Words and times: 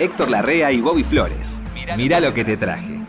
Héctor 0.00 0.30
Larrea 0.30 0.72
y 0.72 0.80
Bobby 0.80 1.04
Flores. 1.04 1.60
Mirá 1.94 2.20
lo 2.20 2.32
que 2.32 2.42
te 2.42 2.56
traje. 2.56 3.02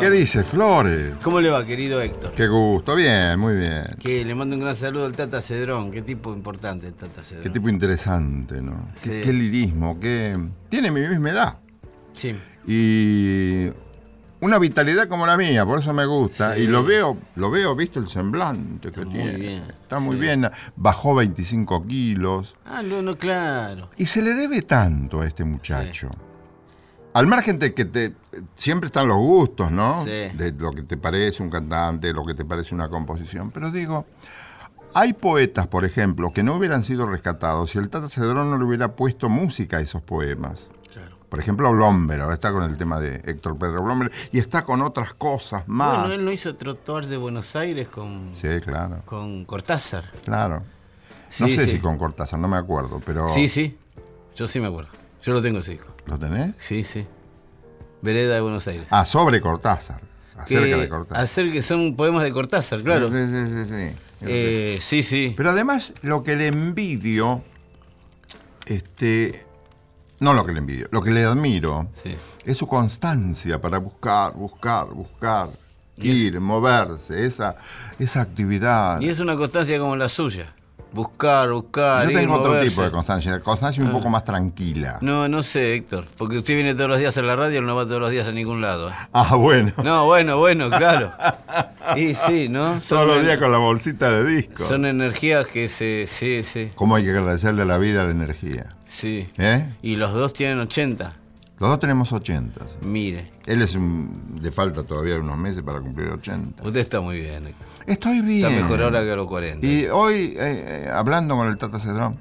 ¿Qué 0.00 0.10
dice 0.10 0.44
Flores? 0.44 1.12
¿Cómo 1.22 1.42
le 1.42 1.50
va, 1.50 1.66
querido 1.66 2.00
Héctor? 2.00 2.32
Qué 2.32 2.48
gusto, 2.48 2.94
bien, 2.94 3.38
muy 3.38 3.56
bien. 3.56 3.84
Que 4.00 4.24
le 4.24 4.34
mando 4.34 4.56
un 4.56 4.62
gran 4.62 4.76
saludo 4.76 5.04
al 5.04 5.12
Tata 5.12 5.42
Cedrón. 5.42 5.90
Qué 5.90 6.00
tipo 6.00 6.32
importante 6.32 6.86
el 6.86 6.94
Tata 6.94 7.22
Cedrón. 7.22 7.42
Qué 7.42 7.50
tipo 7.50 7.68
interesante, 7.68 8.62
¿no? 8.62 8.92
Qué, 9.02 9.20
qué 9.20 9.30
lirismo, 9.30 10.00
qué... 10.00 10.38
Tiene 10.70 10.90
mi 10.90 11.02
misma 11.02 11.30
edad. 11.30 11.58
Sí. 12.14 12.34
Y 12.66 13.68
una 14.40 14.58
vitalidad 14.58 15.08
como 15.08 15.26
la 15.26 15.36
mía, 15.36 15.64
por 15.64 15.78
eso 15.78 15.92
me 15.94 16.04
gusta. 16.06 16.54
Sí. 16.54 16.62
Y 16.62 16.66
lo 16.66 16.84
veo, 16.84 17.16
lo 17.36 17.50
veo, 17.50 17.74
visto 17.74 17.98
el 17.98 18.08
semblante 18.08 18.90
que 18.90 19.00
Está 19.00 19.04
muy 19.04 19.12
tiene. 19.22 19.38
bien, 19.38 19.62
Está 19.82 19.98
muy 19.98 20.16
sí. 20.16 20.20
bien. 20.22 20.50
Bajó 20.76 21.14
25 21.14 21.86
kilos. 21.86 22.54
Ah, 22.66 22.82
no, 22.82 23.02
no, 23.02 23.16
claro. 23.16 23.88
Y 23.96 24.06
se 24.06 24.22
le 24.22 24.34
debe 24.34 24.62
tanto 24.62 25.20
a 25.22 25.26
este 25.26 25.44
muchacho. 25.44 26.08
Al 27.14 27.26
margen 27.26 27.58
de 27.58 27.72
que 27.72 27.86
te, 27.86 28.12
siempre 28.56 28.88
están 28.88 29.08
los 29.08 29.16
gustos, 29.16 29.70
¿no? 29.70 30.04
Sí. 30.04 30.10
De 30.36 30.52
lo 30.58 30.72
que 30.72 30.82
te 30.82 30.98
parece 30.98 31.42
un 31.42 31.48
cantante, 31.48 32.12
lo 32.12 32.26
que 32.26 32.34
te 32.34 32.44
parece 32.44 32.74
una 32.74 32.88
composición. 32.90 33.50
Pero 33.50 33.70
digo, 33.70 34.04
hay 34.92 35.14
poetas, 35.14 35.66
por 35.66 35.86
ejemplo, 35.86 36.32
que 36.34 36.42
no 36.42 36.54
hubieran 36.56 36.82
sido 36.82 37.06
rescatados 37.06 37.70
si 37.70 37.78
el 37.78 37.88
Tata 37.88 38.10
Cedrón 38.10 38.50
no 38.50 38.58
le 38.58 38.64
hubiera 38.64 38.96
puesto 38.96 39.30
música 39.30 39.78
a 39.78 39.80
esos 39.80 40.02
poemas. 40.02 40.68
Por 41.28 41.40
ejemplo, 41.40 41.70
Blomber, 41.72 42.20
ahora 42.20 42.34
está 42.34 42.52
con 42.52 42.62
el 42.62 42.76
tema 42.78 43.00
de 43.00 43.16
Héctor 43.24 43.58
Pedro 43.58 43.82
Blomber 43.82 44.12
y 44.32 44.38
está 44.38 44.62
con 44.64 44.80
otras 44.82 45.12
cosas 45.14 45.66
más. 45.66 45.98
Bueno, 46.00 46.14
él 46.14 46.24
no 46.24 46.30
hizo 46.32 46.54
Trotuar 46.56 47.06
de 47.06 47.16
Buenos 47.16 47.56
Aires 47.56 47.88
con, 47.88 48.30
Sí, 48.34 48.48
claro, 48.64 49.02
con 49.04 49.44
Cortázar. 49.44 50.10
claro. 50.24 50.62
No 51.40 51.46
Sí, 51.48 51.56
sé 51.56 51.64
sí. 51.66 51.72
si 51.72 51.78
con 51.80 51.98
Cortázar, 51.98 52.38
no 52.38 52.46
me 52.46 52.56
acuerdo, 52.56 53.02
pero... 53.04 53.28
Sí, 53.30 53.48
sí. 53.48 53.76
Yo 54.36 54.46
sí 54.46 54.60
me 54.60 54.68
acuerdo. 54.68 54.90
Yo 55.22 55.32
lo 55.32 55.42
tengo 55.42 55.58
ese 55.58 55.74
hijo. 55.74 55.88
¿Lo 56.06 56.16
tenés? 56.18 56.54
Sí, 56.60 56.84
sí. 56.84 57.04
Vereda 58.02 58.34
de 58.36 58.40
Buenos 58.40 58.66
Aires. 58.68 58.86
Ah, 58.90 59.04
sobre 59.04 59.40
Cortázar, 59.40 60.00
acerca 60.36 60.64
Que- 60.64 60.76
de 60.76 60.88
Cortázar. 60.88 61.24
Hacer 61.24 61.50
que 61.52 61.62
son 61.62 61.96
poemas 61.96 62.22
de 62.22 62.32
Cortázar, 62.32 62.80
claro. 62.82 63.08
Sí, 63.10 63.26
sí, 63.26 63.46
sí, 63.48 63.66
sí. 63.66 63.96
Eh, 64.22 64.78
sí, 64.80 65.02
sí. 65.02 65.34
Pero 65.36 65.50
además, 65.50 65.92
lo 66.02 66.22
que 66.22 66.36
le 66.36 66.46
envidio, 66.46 67.42
este, 68.66 69.44
no 70.20 70.32
lo 70.34 70.44
que 70.44 70.52
le 70.52 70.58
envidio, 70.58 70.88
lo 70.90 71.02
que 71.02 71.10
le 71.10 71.24
admiro, 71.24 71.88
Sí. 72.02 72.14
es 72.44 72.56
su 72.56 72.66
constancia 72.66 73.60
para 73.60 73.78
buscar, 73.78 74.32
buscar, 74.34 74.86
buscar, 74.88 75.48
Y 75.96 76.10
es- 76.10 76.16
ir, 76.16 76.40
moverse, 76.40 77.24
esa, 77.26 77.56
esa 77.98 78.20
actividad. 78.22 79.00
Y 79.00 79.08
es 79.08 79.20
una 79.20 79.36
constancia 79.36 79.78
como 79.78 79.96
la 79.96 80.08
suya. 80.08 80.52
Buscar, 80.92 81.50
buscar. 81.50 82.04
Yo 82.04 82.10
ir, 82.12 82.16
tengo 82.18 82.34
otro 82.36 82.48
moverse. 82.52 82.68
tipo 82.70 82.82
de 82.82 82.90
constancia, 82.90 83.40
constancia 83.40 83.84
un 83.84 83.90
poco 83.90 84.08
más 84.08 84.24
tranquila. 84.24 84.98
No, 85.02 85.28
no 85.28 85.42
sé, 85.42 85.74
Héctor. 85.74 86.06
Porque 86.16 86.38
usted 86.38 86.54
viene 86.54 86.74
todos 86.74 86.88
los 86.88 86.98
días 86.98 87.16
a 87.18 87.22
la 87.22 87.36
radio, 87.36 87.60
no 87.60 87.76
va 87.76 87.84
todos 87.84 88.00
los 88.00 88.10
días 88.10 88.26
a 88.26 88.32
ningún 88.32 88.62
lado. 88.62 88.90
Ah, 89.12 89.34
bueno. 89.36 89.72
No, 89.84 90.06
bueno, 90.06 90.38
bueno, 90.38 90.70
claro. 90.70 91.12
Y 91.96 92.14
sí, 92.14 92.48
¿no? 92.48 92.80
Todos 92.88 93.06
los 93.06 93.22
días 93.24 93.38
con 93.38 93.52
la 93.52 93.58
bolsita 93.58 94.10
de 94.10 94.24
disco. 94.24 94.66
Son 94.66 94.84
energías 94.86 95.46
que 95.46 95.68
se. 95.68 96.06
Sí, 96.08 96.42
sí. 96.42 96.72
¿Cómo 96.74 96.96
hay 96.96 97.04
que 97.04 97.10
agradecerle 97.10 97.62
a 97.62 97.64
la 97.64 97.78
vida 97.78 98.02
la 98.04 98.10
energía? 98.10 98.74
Sí. 98.86 99.28
¿Eh? 99.38 99.74
Y 99.82 99.96
los 99.96 100.12
dos 100.12 100.32
tienen 100.32 100.58
80. 100.60 101.16
Los 101.58 101.70
dos 101.70 101.78
tenemos 101.80 102.12
80. 102.12 102.60
Mire, 102.82 103.30
Él 103.46 103.62
es 103.62 103.74
un, 103.74 104.38
le 104.42 104.52
falta 104.52 104.82
todavía 104.82 105.16
unos 105.16 105.38
meses 105.38 105.62
para 105.62 105.80
cumplir 105.80 106.08
80. 106.08 106.62
usted 106.62 106.80
está 106.80 107.00
muy 107.00 107.20
bien. 107.20 107.54
Estoy 107.86 108.20
bien. 108.20 108.50
Está 108.50 108.62
mejor 108.62 108.82
ahora 108.82 109.02
que 109.02 109.12
a 109.12 109.16
los 109.16 109.26
40. 109.26 109.66
Y 109.66 109.86
hoy, 109.86 110.34
eh, 110.36 110.36
eh, 110.38 110.90
hablando 110.92 111.34
con 111.34 111.48
el 111.48 111.56
Tata 111.56 111.78
Cedrón, 111.78 112.18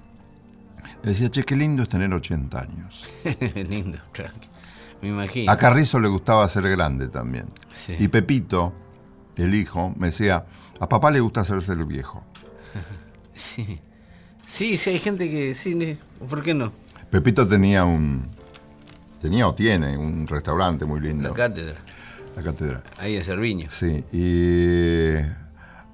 le 1.04 1.09
decía, 1.09 1.30
che, 1.30 1.44
qué 1.44 1.56
lindo 1.56 1.84
es 1.84 1.90
tener 1.90 2.14
80 2.14 2.59
años. 2.59 3.06
Lindo, 3.70 4.00
claro. 4.12 4.34
Me 5.02 5.09
imagino. 5.09 5.52
A 5.52 5.58
Carrizo 5.58 6.00
le 6.00 6.08
gustaba 6.08 6.48
ser 6.48 6.68
grande 6.70 7.09
también. 7.09 7.46
Sí. 7.74 7.96
Y 8.00 8.08
Pepito, 8.08 8.74
el 9.36 9.54
hijo, 9.54 9.94
me 9.98 10.08
decía, 10.08 10.46
a 10.80 10.90
papá 10.90 11.12
le 11.12 11.20
gusta 11.20 11.42
hacerse 11.42 11.74
el 11.74 11.86
viejo. 11.86 12.24
Sí. 13.36 13.81
Sí, 14.47 14.78
sí, 14.78 14.91
hay 14.91 15.00
gente 15.00 15.29
que. 15.29 15.53
Sí, 15.56 15.97
¿por 16.29 16.41
qué 16.41 16.53
no? 16.53 16.72
Pepito 17.09 17.45
tenía 17.47 17.83
un, 17.85 18.28
tenía 19.22 19.47
o 19.47 19.53
tiene 19.56 19.97
un 19.97 20.28
restaurante 20.28 20.85
muy 20.85 21.00
lindo. 21.01 21.29
La 21.29 21.35
cátedra. 21.35 21.75
la 22.35 22.44
catedral. 22.44 22.83
Ahí 23.00 23.16
en 23.16 23.23
Cerviño. 23.23 23.69
Sí, 23.69 24.03
y 24.11 25.13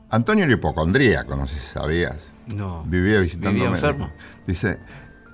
Antonio 0.09 0.45
era 0.45 0.53
hipocondríaco, 0.53 1.35
no 1.35 1.47
sé 1.47 1.55
si 1.59 1.67
sabías. 1.73 2.31
No. 2.47 2.83
Vivía 2.85 3.19
visitando 3.19 3.51
¿Vivía 3.51 3.69
enfermo? 3.69 4.09
Dice, 4.47 4.79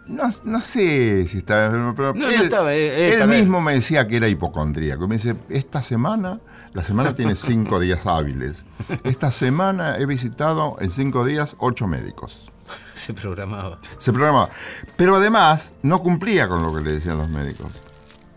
no, 0.07 0.23
no 0.44 0.61
sé 0.61 1.28
si 1.28 1.39
estaba 1.39 1.66
enfermo, 1.66 1.94
pero 1.95 2.13
No, 2.13 2.22
no 2.22 2.29
él, 2.29 2.41
estaba, 2.44 2.73
eh, 2.73 2.88
eh, 3.09 3.13
él 3.13 3.22
él. 3.22 3.28
mismo 3.28 3.61
me 3.61 3.73
decía 3.73 4.07
que 4.07 4.17
era 4.17 4.28
hipocondríaco. 4.28 5.07
Me 5.07 5.16
dice, 5.16 5.35
esta 5.49 5.81
semana, 5.81 6.39
la 6.73 6.84
semana 6.84 7.16
tiene 7.16 7.35
cinco 7.35 7.79
días 7.81 8.05
hábiles. 8.05 8.63
Esta 9.03 9.31
semana 9.31 9.97
he 9.97 10.05
visitado 10.05 10.78
en 10.79 10.91
cinco 10.91 11.23
días 11.25 11.55
ocho 11.59 11.88
médicos. 11.88 12.51
Se 12.95 13.13
programaba. 13.13 13.79
Se 13.97 14.11
programaba. 14.11 14.50
Pero 14.95 15.16
además 15.16 15.73
no 15.83 16.00
cumplía 16.00 16.47
con 16.47 16.61
lo 16.63 16.73
que 16.73 16.81
le 16.81 16.94
decían 16.94 17.17
los 17.17 17.29
médicos. 17.29 17.72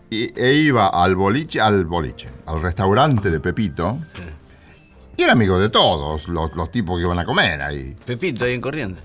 Y, 0.09 0.37
e 0.39 0.53
iba 0.53 0.87
al 0.87 1.15
boliche, 1.15 1.61
al 1.61 1.85
boliche, 1.85 2.29
al 2.45 2.61
restaurante 2.61 3.29
de 3.31 3.39
Pepito. 3.39 3.97
Y 5.17 5.23
era 5.23 5.33
amigo 5.33 5.59
de 5.59 5.69
todos 5.69 6.27
los, 6.27 6.53
los 6.55 6.71
tipos 6.71 6.97
que 6.97 7.03
iban 7.03 7.19
a 7.19 7.25
comer 7.25 7.61
ahí. 7.61 7.95
Pepito, 8.05 8.45
ahí 8.45 8.53
en 8.53 8.61
Corrientes. 8.61 9.03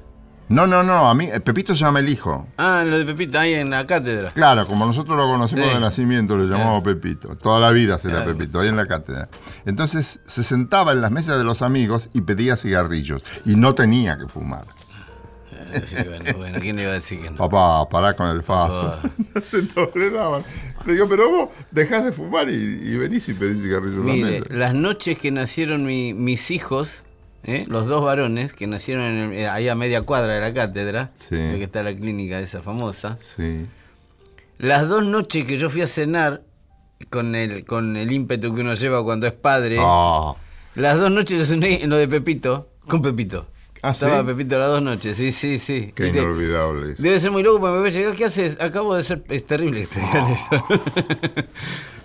No, 0.49 0.65
no, 0.65 0.85
no, 0.85 1.09
a 1.11 1.15
mí, 1.15 1.25
eh, 1.27 1.41
Pepito 1.41 1.75
se 1.75 1.81
llama 1.81 1.99
el 1.99 2.09
hijo. 2.09 2.47
Ah, 2.57 2.85
lo 2.87 2.99
de 2.99 3.05
Pepito, 3.05 3.37
ahí 3.39 3.55
en 3.55 3.69
la 3.71 3.85
cátedra. 3.85 4.31
Claro, 4.31 4.65
como 4.67 4.87
nosotros 4.87 5.17
lo 5.17 5.27
conocimos 5.27 5.67
Sí. 5.67 5.75
de 5.75 5.81
nacimiento, 5.81 6.37
le 6.39 6.45
llamamos 6.45 6.83
Pepito. 6.85 7.37
Toda 7.37 7.59
la 7.59 7.71
vida 7.73 7.99
será 7.99 8.23
Claro. 8.23 8.37
Pepito, 8.39 8.61
ahí 8.61 8.69
en 8.69 8.77
la 8.77 8.87
cátedra. 8.87 9.29
Entonces 9.65 10.21
se 10.25 10.43
sentaba 10.45 10.93
en 10.93 11.01
las 11.01 11.11
mesas 11.11 11.37
de 11.37 11.43
los 11.43 11.63
amigos 11.63 12.11
y 12.15 12.21
pedía 12.21 12.57
cigarrillos. 12.57 13.25
Y 13.45 13.57
no 13.57 13.75
tenía 13.75 14.17
que 14.19 14.29
fumar. 14.29 14.65
Sí, 15.87 15.97
bueno, 16.09 16.25
bueno, 16.39 16.59
¿quién 16.61 16.77
le 16.77 16.83
iba 16.83 16.93
a 16.93 16.95
decir 16.95 17.21
que 17.21 17.31
no? 17.31 17.37
Papá, 17.37 17.89
pará 17.89 18.15
con 18.15 18.29
el 18.29 18.43
faso. 18.43 18.99
No 19.35 19.43
se 19.45 19.63
toleraban. 19.65 20.43
Le 20.87 20.95
digo, 20.95 21.07
pero 21.09 21.29
vos 21.31 21.49
dejás 21.71 22.05
de 22.05 22.13
fumar 22.13 22.49
y, 22.49 22.53
y 22.55 22.97
venís 22.97 23.29
y 23.29 23.35
pedís 23.35 23.61
cigarrillos 23.63 24.05
la 24.05 24.13
Mire, 24.13 24.31
mesa. 24.41 24.45
las 24.51 24.75
noches 24.75 25.19
que 25.19 25.31
nacieron 25.31 25.85
mi- 25.85 26.15
mis 26.15 26.51
hijos, 26.51 27.05
¿eh? 27.45 27.67
los 27.69 27.87
dos 27.87 28.03
varones, 28.03 28.53
que 28.55 28.67
nacieron 28.67 29.05
en 29.05 29.19
el- 29.19 29.33
eh, 29.35 29.49
ahí 29.49 29.69
a 29.69 29.75
media 29.75 30.03
cuadra 30.03 30.33
de 30.35 30.41
la 30.41 30.55
cátedra, 30.55 31.11
Sí. 31.17 31.37
que 31.37 31.65
está 31.65 31.83
la 31.83 31.95
clínica 31.95 32.39
esa 32.41 32.63
famosa, 32.63 33.19
Sí. 33.21 33.67
las 34.59 34.89
dos 34.89 35.05
noches 35.05 35.45
que 35.45 35.59
yo 35.59 35.69
fui 35.69 35.83
a 35.83 35.87
cenar, 35.87 36.43
con 37.11 37.35
el, 37.35 37.67
con 37.67 37.97
el 37.99 38.11
ímpetu 38.11 38.55
que 38.55 38.63
uno 38.63 38.75
lleva 38.75 39.05
cuando 39.05 39.27
es 39.27 39.33
padre, 39.35 39.77
Ah, 39.81 40.33
las 40.77 40.99
dos 40.99 41.11
noches 41.11 41.39
yo 41.41 41.45
cené 41.45 41.83
en 41.83 41.91
lo 41.91 41.97
de 41.97 42.09
Pepito, 42.09 42.71
con 42.89 43.03
Pepito. 43.03 43.49
¿Ah, 43.83 43.91
Estaba 43.91 44.21
sí? 44.21 44.27
Pepito 44.27 44.59
las 44.59 44.69
dos 44.69 44.83
noches, 44.83 45.17
sí, 45.17 45.33
sí, 45.33 45.59
sí. 45.59 45.93
qué 45.95 46.05
¿Viste? 46.05 46.19
inolvidable. 46.21 46.95
Debe 46.99 47.21
ser 47.21 47.31
muy 47.31 47.43
loco 47.43 47.61
porque 47.61 47.77
me 47.77 47.83
ve 47.83 47.91
llegar, 47.91 48.15
¿qué 48.17 48.25
haces? 48.25 48.61
Acabo 48.61 48.95
de 48.95 49.05
ser. 49.05 49.25
Es 49.29 49.47
terrible 49.47 49.83
que 49.83 49.87
te 49.87 50.01
digan 50.01 50.27
eso. 50.33 50.49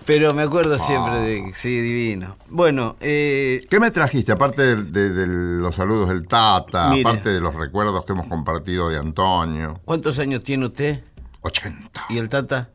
Pero 0.06 0.34
me 0.34 0.42
acuerdo 0.42 0.78
siempre 0.80 1.16
de. 1.18 1.54
Sí, 1.54 1.80
divino. 1.80 2.36
Bueno, 2.50 2.98
eh, 3.00 3.66
¿Qué 3.70 3.80
me 3.80 3.92
trajiste? 3.92 4.32
Aparte 4.32 4.62
de, 4.64 4.84
de- 4.84 5.10
de 5.12 5.28
los 5.28 5.76
saludos 5.76 6.10
del 6.10 6.28
Tata, 6.28 6.90
Mire. 6.90 7.08
aparte 7.08 7.30
de 7.30 7.40
los 7.40 7.54
recuerdos 7.54 8.04
que 8.06 8.14
hemos 8.14 8.28
compartido 8.28 8.90
de 8.90 8.98
Antonio. 8.98 9.80
¿cuántos 9.86 10.18
años 10.20 10.44
tiene 10.44 10.66
usted? 10.66 11.04
80. 11.42 12.06
¿Y 12.10 12.18
el 12.18 12.30
Tata? 12.30 12.70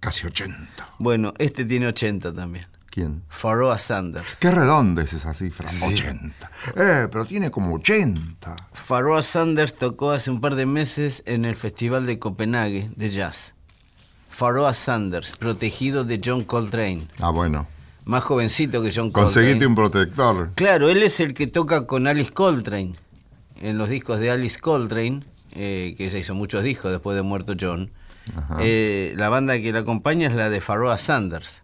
Casi 0.00 0.26
80. 0.26 0.88
Bueno, 0.98 1.32
este 1.38 1.64
tiene 1.64 1.88
80 1.88 2.32
también. 2.32 2.66
¿Quién? 2.90 3.22
Faroa 3.28 3.78
Sanders. 3.78 4.36
Qué 4.40 4.50
redonda 4.50 5.02
es 5.02 5.12
esa 5.12 5.32
cifra. 5.32 5.68
80. 5.82 6.50
Eh, 6.76 7.08
pero 7.10 7.24
tiene 7.24 7.50
como 7.50 7.74
80. 7.76 8.56
Faroa 8.72 9.22
Sanders 9.22 9.74
tocó 9.74 10.10
hace 10.10 10.30
un 10.30 10.40
par 10.40 10.56
de 10.56 10.66
meses 10.66 11.22
en 11.26 11.44
el 11.44 11.54
Festival 11.54 12.04
de 12.06 12.18
Copenhague 12.18 12.90
de 12.96 13.10
Jazz. 13.10 13.54
Faroa 14.28 14.74
Sanders, 14.74 15.36
protegido 15.36 16.04
de 16.04 16.20
John 16.24 16.42
Coltrane. 16.44 17.06
Ah, 17.20 17.30
bueno. 17.30 17.68
Más 18.06 18.24
jovencito 18.24 18.82
que 18.82 18.90
John 18.92 19.10
Coltrane. 19.12 19.24
Conseguiste 19.26 19.66
un 19.66 19.74
protector. 19.76 20.50
Claro, 20.56 20.88
él 20.88 21.02
es 21.02 21.20
el 21.20 21.32
que 21.34 21.46
toca 21.46 21.86
con 21.86 22.06
Alice 22.08 22.32
Coltrane. 22.32 22.94
En 23.60 23.78
los 23.78 23.88
discos 23.88 24.18
de 24.18 24.30
Alice 24.32 24.58
Coltrane, 24.58 25.20
eh, 25.54 25.94
que 25.96 26.06
ella 26.06 26.18
hizo 26.18 26.34
muchos 26.34 26.64
discos 26.64 26.90
después 26.90 27.14
de 27.16 27.22
muerto 27.22 27.54
John. 27.60 27.90
eh, 28.58 29.14
la 29.16 29.28
banda 29.28 29.58
que 29.60 29.72
la 29.72 29.80
acompaña 29.80 30.28
es 30.28 30.34
la 30.34 30.48
de 30.50 30.60
Pharoah 30.60 30.98
Sanders, 30.98 31.62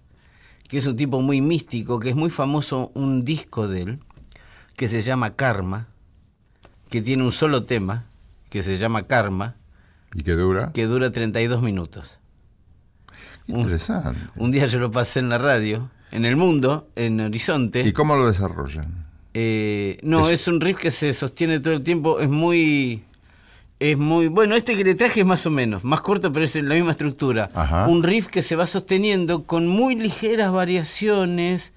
que 0.68 0.78
es 0.78 0.86
un 0.86 0.96
tipo 0.96 1.20
muy 1.20 1.40
místico, 1.40 2.00
que 2.00 2.10
es 2.10 2.16
muy 2.16 2.30
famoso 2.30 2.90
un 2.94 3.24
disco 3.24 3.68
de 3.68 3.82
él, 3.82 3.98
que 4.76 4.88
se 4.88 5.02
llama 5.02 5.30
Karma, 5.30 5.88
que 6.90 7.02
tiene 7.02 7.22
un 7.22 7.32
solo 7.32 7.64
tema, 7.64 8.06
que 8.50 8.62
se 8.62 8.78
llama 8.78 9.06
Karma, 9.06 9.56
¿Y 10.14 10.22
qué 10.22 10.32
dura? 10.32 10.72
que 10.72 10.86
dura 10.86 11.10
32 11.10 11.62
minutos. 11.62 12.18
Interesante. 13.46 14.18
Un 14.36 14.50
día 14.50 14.66
yo 14.66 14.78
lo 14.78 14.90
pasé 14.90 15.20
en 15.20 15.28
la 15.28 15.38
radio, 15.38 15.90
en 16.10 16.24
el 16.24 16.36
mundo, 16.36 16.88
en 16.96 17.20
Horizonte. 17.20 17.82
¿Y 17.82 17.92
cómo 17.92 18.16
lo 18.16 18.26
desarrollan? 18.26 19.06
Eh, 19.34 19.98
no, 20.02 20.30
es... 20.30 20.48
un 20.48 20.60
riff 20.60 20.78
que 20.78 20.90
se 20.90 21.12
sostiene 21.12 21.60
todo 21.60 21.74
el 21.74 21.82
tiempo, 21.82 22.20
es 22.20 22.28
muy... 22.28 23.04
Es 23.78 23.99
muy. 23.99 24.28
Bueno, 24.28 24.56
este 24.56 24.75
que 24.75 24.84
le 24.84 24.94
traje 24.94 25.20
es 25.20 25.26
más 25.26 25.44
o 25.46 25.50
menos, 25.50 25.84
más 25.84 26.00
corto, 26.00 26.32
pero 26.32 26.44
es 26.44 26.55
la 26.56 26.75
misma 26.75 26.93
estructura. 26.93 27.50
Ajá. 27.55 27.87
Un 27.88 28.02
riff 28.02 28.28
que 28.28 28.43
se 28.43 28.56
va 28.56 28.67
sosteniendo 28.67 29.44
con 29.44 29.67
muy 29.67 29.94
ligeras 29.94 30.50
variaciones 30.50 31.73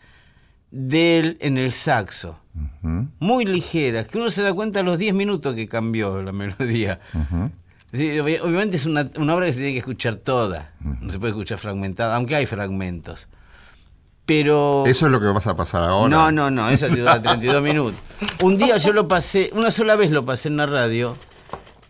del 0.72 1.38
en 1.42 1.58
el 1.58 1.74
saxo. 1.74 2.40
Muy 3.20 3.46
ligeras, 3.46 4.08
que 4.08 4.18
uno 4.18 4.30
se 4.30 4.42
da 4.42 4.54
cuenta 4.54 4.82
a 4.82 4.84
los 4.84 5.00
10 5.00 5.14
minutos 5.14 5.56
que 5.56 5.68
cambió 5.68 6.22
la 6.22 6.32
melodía. 6.32 7.00
Sí, 7.92 8.20
obviamente 8.20 8.78
es 8.78 8.86
una, 8.86 9.10
una 9.16 9.36
obra 9.36 9.48
que 9.48 9.54
se 9.54 9.60
tiene 9.60 9.74
que 9.74 9.80
escuchar 9.80 10.18
toda, 10.18 10.74
no 10.80 11.12
se 11.12 11.20
puede 11.20 11.32
escuchar 11.32 11.58
fragmentada, 11.58 12.16
aunque 12.16 12.36
hay 12.36 12.46
fragmentos. 12.46 13.28
Pero... 14.26 14.84
¿Eso 14.86 15.08
es 15.08 15.12
lo 15.12 15.20
que 15.20 15.26
vas 15.28 15.48
a 15.48 15.56
pasar 15.56 15.84
ahora? 15.84 16.10
No, 16.10 16.32
no, 16.32 16.52
no, 16.52 16.70
esa 16.70 16.88
te 16.88 16.98
dura 16.98 17.20
32 17.20 17.64
minutos. 17.64 18.00
Un 18.44 18.58
día 18.58 18.78
yo 18.78 18.94
lo 18.94 19.08
pasé, 19.08 19.50
una 19.54 19.72
sola 19.72 19.96
vez 19.96 20.12
lo 20.12 20.24
pasé 20.24 20.50
en 20.50 20.58
la 20.58 20.68
radio, 20.68 21.18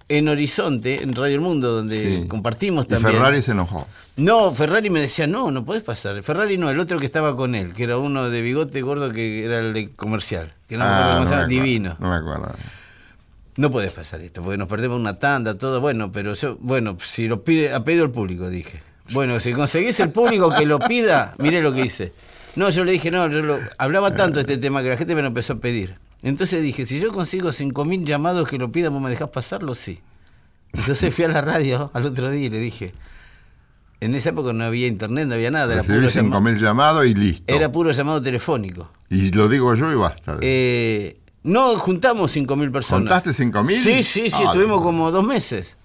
en 0.10 0.28
Horizonte, 0.28 1.02
en 1.04 1.14
Radio 1.16 1.36
El 1.36 1.42
Mundo, 1.42 1.72
donde 1.72 2.02
Sí. 2.22 2.28
compartimos 2.28 2.86
Y 2.88 2.90
también. 2.90 3.14
Ferrari 3.14 3.42
se 3.42 3.52
enojó. 3.52 3.88
No, 4.18 4.52
Ferrari 4.52 4.90
me 4.90 5.00
decía, 5.00 5.28
no, 5.28 5.52
no 5.52 5.64
podés 5.64 5.84
pasar. 5.84 6.22
Ferrari 6.24 6.58
no, 6.58 6.70
el 6.70 6.80
otro 6.80 7.00
que 7.00 7.06
estaba 7.06 7.36
con 7.36 7.56
él, 7.56 7.74
que 7.74 7.84
era 7.84 7.98
uno 7.98 8.30
de 8.30 8.42
bigote 8.42 8.82
gordo 8.82 9.12
que 9.12 9.46
era 9.46 9.60
el 9.60 9.72
de 9.74 9.92
comercial, 9.92 10.52
que 10.68 10.78
no 10.78 10.84
me 10.84 10.90
acuerdo 10.90 11.10
Ah, 11.10 11.14
cómo 11.14 11.24
no 11.24 11.30
se 11.30 11.36
llama, 11.36 11.48
me 11.48 11.54
acuerdo, 11.54 11.64
divino. 11.64 11.98
No 12.00 12.10
me 12.10 12.16
acuerdo. 12.16 12.56
No 13.58 13.72
podés 13.72 13.92
pasar 13.92 14.22
esto, 14.22 14.42
porque 14.42 14.58
nos 14.58 14.68
perdemos 14.70 15.00
una 15.00 15.20
tanda, 15.20 15.58
todo. 15.58 15.82
Bueno, 15.82 16.12
pero 16.12 16.34
yo, 16.34 16.58
bueno, 16.62 16.98
si 17.06 17.28
lo 17.28 17.44
pide, 17.44 17.74
ha 17.74 17.84
pedido 17.84 18.06
el 18.06 18.12
público, 18.12 18.50
dije. 18.50 18.82
Bueno, 19.14 19.40
si 19.40 19.54
conseguís 19.54 20.00
el 20.00 20.12
público 20.12 20.50
que 20.58 20.66
lo 20.66 20.80
pida, 20.80 21.34
miré 21.40 21.62
lo 21.62 21.74
que 21.74 21.82
hice. 21.86 22.14
No, 22.56 22.70
yo 22.70 22.84
le 22.84 22.94
dije, 22.94 23.12
no, 23.12 23.28
yo 23.30 23.42
lo, 23.42 23.60
hablaba 23.78 24.16
tanto 24.16 24.36
de 24.36 24.42
este 24.42 24.58
tema 24.58 24.82
que 24.82 24.90
la 24.90 24.98
gente 24.98 25.14
me 25.14 25.22
lo 25.22 25.28
empezó 25.28 25.54
a 25.54 25.56
pedir. 25.58 25.96
Entonces 26.22 26.62
dije, 26.62 26.86
si 26.86 27.00
yo 27.00 27.12
consigo 27.12 27.50
5.000 27.50 28.04
llamados 28.06 28.48
que 28.48 28.58
lo 28.58 28.72
pidan, 28.72 28.94
¿vos 28.94 29.02
me 29.02 29.10
dejás 29.10 29.30
pasarlo? 29.30 29.74
Sí. 29.76 30.00
Entonces 30.74 31.14
fui 31.16 31.26
a 31.26 31.30
la 31.30 31.42
radio 31.42 31.90
al 31.94 32.06
otro 32.06 32.30
día 32.30 32.48
y 32.48 32.50
le 32.50 32.60
dije, 32.60 32.94
en 34.02 34.16
esa 34.16 34.30
época 34.30 34.54
no 34.54 34.64
había 34.66 34.88
internet, 34.88 35.28
no 35.28 35.36
había 35.36 35.50
nada, 35.52 35.74
era 35.74 35.82
Recibí 35.82 36.08
llama- 36.08 36.40
5.000 36.40 36.60
llamados 36.60 37.06
y 37.06 37.14
listo. 37.16 37.54
era 37.54 37.72
puro 37.72 37.92
llamado 37.92 38.22
telefónico. 38.22 38.90
Y 39.10 39.32
lo 39.32 39.48
digo 39.48 39.74
yo 39.76 39.92
y 39.92 39.96
basta. 39.96 40.38
Eh, 40.42 41.18
no 41.44 41.76
juntamos 41.78 42.36
5.000 42.36 42.72
personas. 42.72 43.04
¿Contaste 43.10 43.32
5.000? 43.32 43.78
Sí, 43.82 44.04
sí, 44.04 44.30
sí, 44.30 44.36
Ah, 44.36 44.44
estuvimos 44.48 44.82
como 44.82 45.10
dos 45.12 45.26
meses. 45.26 45.76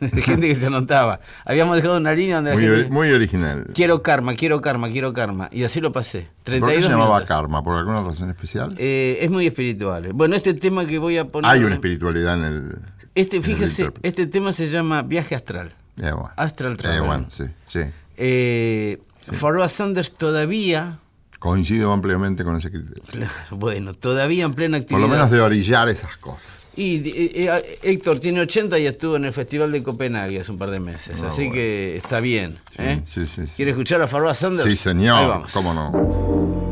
De 0.00 0.22
gente 0.22 0.46
que 0.48 0.54
se 0.54 0.66
anotaba. 0.66 1.20
Habíamos 1.44 1.76
dejado 1.76 1.96
una 1.96 2.12
línea 2.14 2.36
donde 2.36 2.50
la 2.50 2.56
muy, 2.56 2.64
gente... 2.66 2.90
muy 2.90 3.10
original. 3.12 3.66
Quiero 3.74 4.02
karma, 4.02 4.34
quiero 4.34 4.60
karma, 4.60 4.88
quiero 4.90 5.12
karma. 5.12 5.48
Y 5.52 5.64
así 5.64 5.80
lo 5.80 5.92
pasé. 5.92 6.28
¿Por 6.44 6.54
qué 6.54 6.60
32 6.60 6.74
se 6.84 6.88
llamaba 6.90 7.06
minutos. 7.16 7.28
karma? 7.28 7.62
¿Por 7.64 7.76
alguna 7.78 8.02
razón 8.02 8.30
especial? 8.30 8.74
Eh, 8.78 9.18
es 9.20 9.30
muy 9.30 9.46
espiritual. 9.46 10.12
Bueno, 10.12 10.36
este 10.36 10.54
tema 10.54 10.86
que 10.86 10.98
voy 10.98 11.18
a 11.18 11.24
poner... 11.26 11.50
Hay 11.50 11.64
una 11.64 11.74
espiritualidad 11.74 12.34
en 12.38 12.44
el... 12.44 12.78
Este, 13.14 13.36
en 13.36 13.42
el 13.42 13.48
fíjese, 13.48 13.82
intérprete. 13.82 14.08
este 14.08 14.26
tema 14.26 14.52
se 14.52 14.68
llama 14.70 15.02
Viaje 15.02 15.34
Astral. 15.34 15.74
Eh, 15.96 16.10
bueno. 16.10 16.30
Astral 16.36 16.72
Eh, 16.74 16.76
Travel. 16.76 17.02
bueno, 17.02 17.26
sí, 17.30 17.44
sí. 17.66 17.80
Eh, 18.16 19.00
Pharoah 19.32 19.68
Sanders 19.68 20.12
todavía... 20.14 20.98
Coincido 21.38 21.92
ampliamente 21.92 22.42
con 22.44 22.56
ese 22.56 22.70
criterio. 22.70 23.02
Bueno, 23.50 23.92
todavía 23.94 24.44
en 24.44 24.54
plena 24.54 24.78
Por 24.78 24.82
actividad. 24.82 25.02
lo 25.02 25.08
menos 25.08 25.30
de 25.30 25.40
orillar 25.40 25.88
esas 25.88 26.16
cosas. 26.16 26.50
Y 26.76 26.96
eh, 27.08 27.30
eh, 27.48 27.78
Héctor 27.82 28.18
tiene 28.20 28.40
80 28.40 28.78
y 28.78 28.86
estuvo 28.86 29.16
en 29.16 29.24
el 29.26 29.32
Festival 29.32 29.70
de 29.72 29.82
Copenhague 29.82 30.40
hace 30.40 30.50
un 30.50 30.58
par 30.58 30.70
de 30.70 30.80
meses, 30.80 31.18
Ah, 31.22 31.28
así 31.28 31.42
bueno. 31.42 31.52
que 31.54 31.96
está 31.96 32.20
bien. 32.20 32.58
¿eh? 32.78 33.00
sí, 33.04 33.26
sí, 33.26 33.46
sí. 33.46 33.52
¿Quiere 33.56 33.70
escuchar 33.72 34.02
a 34.02 34.08
Pharoah 34.08 34.34
Sanders? 34.34 34.62
Sí, 34.64 34.70
Ahí 34.70 34.76
señor. 34.76 35.28
vamos. 35.28 35.52
¿Cómo 35.52 35.72
no? 35.74 36.63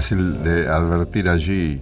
Fácil 0.00 0.42
de 0.42 0.68
advertir 0.68 1.26
allí 1.26 1.80